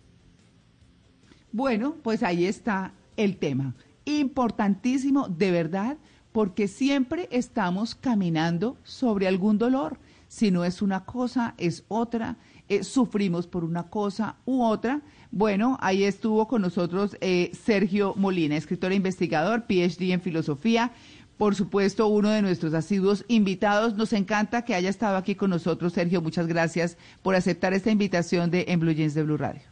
Bueno, 1.53 1.97
pues 2.03 2.23
ahí 2.23 2.47
está 2.47 2.93
el 3.17 3.37
tema. 3.37 3.75
Importantísimo, 4.05 5.29
de 5.29 5.53
verdad, 5.53 5.99
porque 6.33 6.67
siempre 6.67 7.29
estamos 7.31 7.95
caminando 7.95 8.77
sobre 8.83 9.29
algún 9.29 9.57
dolor. 9.57 9.99
Si 10.27 10.51
no 10.51 10.65
es 10.65 10.83
una 10.83 11.05
cosa, 11.05 11.55
es 11.59 11.85
otra 11.87 12.37
eh, 12.69 12.83
sufrimos 12.83 13.47
por 13.47 13.65
una 13.65 13.91
cosa 13.91 14.37
u 14.45 14.63
otra. 14.63 15.03
Bueno, 15.31 15.77
ahí 15.81 16.05
estuvo 16.05 16.49
con 16.49 16.63
nosotros 16.63 17.17
eh, 17.21 17.51
Sergio 17.53 18.15
Molina, 18.17 18.57
escritor 18.57 18.93
e 18.93 18.95
investigador, 18.95 19.65
PhD 19.67 20.13
en 20.13 20.21
filosofía. 20.21 20.93
Por 21.37 21.57
supuesto, 21.57 22.07
uno 22.07 22.31
de 22.31 22.43
nuestros 22.43 22.73
asiduos 22.73 23.25
invitados. 23.29 23.97
Nos 23.97 24.13
encanta 24.13 24.65
que 24.65 24.75
haya 24.75 24.89
estado 24.89 25.17
aquí 25.17 25.35
con 25.35 25.51
nosotros, 25.51 25.93
Sergio. 25.93 26.23
Muchas 26.23 26.47
gracias 26.47 26.97
por 27.23 27.35
aceptar 27.35 27.75
esta 27.75 27.91
invitación 27.91 28.51
de 28.51 28.67
En 28.69 28.81
Blue 28.81 28.95
de 28.95 29.23
Blue 29.23 29.37
Radio. 29.37 29.63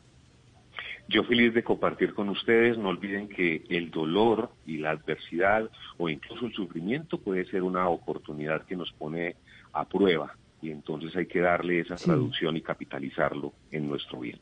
Yo 1.08 1.24
feliz 1.24 1.54
de 1.54 1.62
compartir 1.62 2.14
con 2.14 2.28
ustedes. 2.28 2.76
No 2.76 2.88
olviden 2.88 3.28
que 3.28 3.64
el 3.68 3.90
dolor 3.90 4.50
y 4.66 4.78
la 4.78 4.90
adversidad 4.90 5.70
o 5.98 6.08
incluso 6.08 6.46
el 6.46 6.52
sufrimiento 6.52 7.18
puede 7.18 7.44
ser 7.46 7.62
una 7.62 7.88
oportunidad 7.88 8.62
que 8.66 8.76
nos 8.76 8.92
pone 8.92 9.36
a 9.72 9.84
prueba 9.84 10.36
y 10.62 10.70
entonces 10.70 11.14
hay 11.16 11.26
que 11.26 11.40
darle 11.40 11.80
esa 11.80 11.96
traducción 11.96 12.56
y 12.56 12.62
capitalizarlo 12.62 13.52
en 13.70 13.88
nuestro 13.88 14.20
bien. 14.20 14.38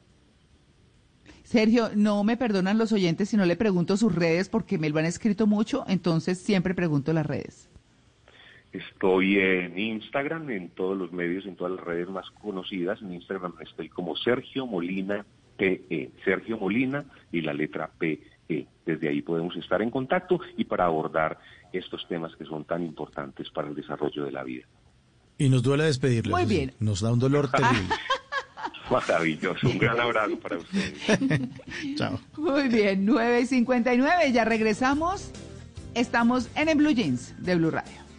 Sergio, 1.43 1.91
no 1.97 2.23
me 2.23 2.37
perdonan 2.37 2.79
los 2.79 2.93
oyentes 2.93 3.31
si 3.31 3.37
no 3.37 3.45
le 3.47 3.57
pregunto 3.57 3.97
sus 3.97 4.15
redes 4.15 4.49
porque 4.49 4.79
me 4.79 4.91
lo 4.91 4.99
han 4.99 5.07
escrito 5.07 5.47
mucho, 5.47 5.85
entonces 5.89 6.39
siempre 6.39 6.75
pregunto 6.75 7.13
las 7.13 7.27
redes. 7.27 7.69
Estoy 8.73 9.39
en 9.39 9.77
Instagram, 9.77 10.49
en 10.51 10.69
todos 10.69 10.97
los 10.97 11.13
medios, 11.13 11.45
en 11.47 11.57
todas 11.57 11.73
las 11.73 11.85
redes 11.85 12.09
más 12.09 12.31
conocidas. 12.31 13.03
En 13.03 13.13
Instagram 13.15 13.55
estoy 13.61 13.89
como 13.89 14.15
Sergio 14.15 14.65
Molina 14.65 15.27
PE, 15.57 16.13
Sergio 16.25 16.57
Molina 16.57 17.05
y 17.33 17.41
la 17.41 17.53
letra 17.53 17.91
PE. 17.99 18.21
Desde 18.87 19.09
ahí 19.09 19.23
podemos 19.23 19.57
estar 19.57 19.83
en 19.83 19.91
contacto 19.91 20.41
y 20.57 20.65
para 20.65 20.85
abordar 20.85 21.39
estos 21.73 22.07
temas 22.09 22.35
que 22.37 22.45
son 22.45 22.65
tan 22.65 22.85
importantes 22.85 23.51
para 23.51 23.69
el 23.69 23.75
desarrollo 23.75 24.25
de 24.25 24.33
la 24.33 24.45
vida. 24.45 24.67
Y 25.41 25.49
nos 25.49 25.63
duele 25.63 25.85
despedirle. 25.85 26.33
Muy 26.33 26.45
bien. 26.45 26.75
Nos 26.81 27.01
da 27.01 27.11
un 27.11 27.19
dolor 27.19 27.51
terrible. 27.57 27.95
Maravilloso. 28.91 29.67
Un 29.69 29.79
gran 29.79 29.99
abrazo 29.99 30.39
para 30.39 30.59
ustedes. 30.59 30.93
Chao. 31.97 32.21
Muy 32.37 32.69
bien. 32.69 33.07
9 33.07 33.41
y 33.41 33.47
59. 33.47 34.33
Ya 34.33 34.45
regresamos. 34.45 35.31
Estamos 35.95 36.51
en 36.57 36.69
el 36.69 36.77
Blue 36.77 36.91
Jeans 36.91 37.33
de 37.39 37.57
Blue 37.57 37.71
Radio. 37.71 38.10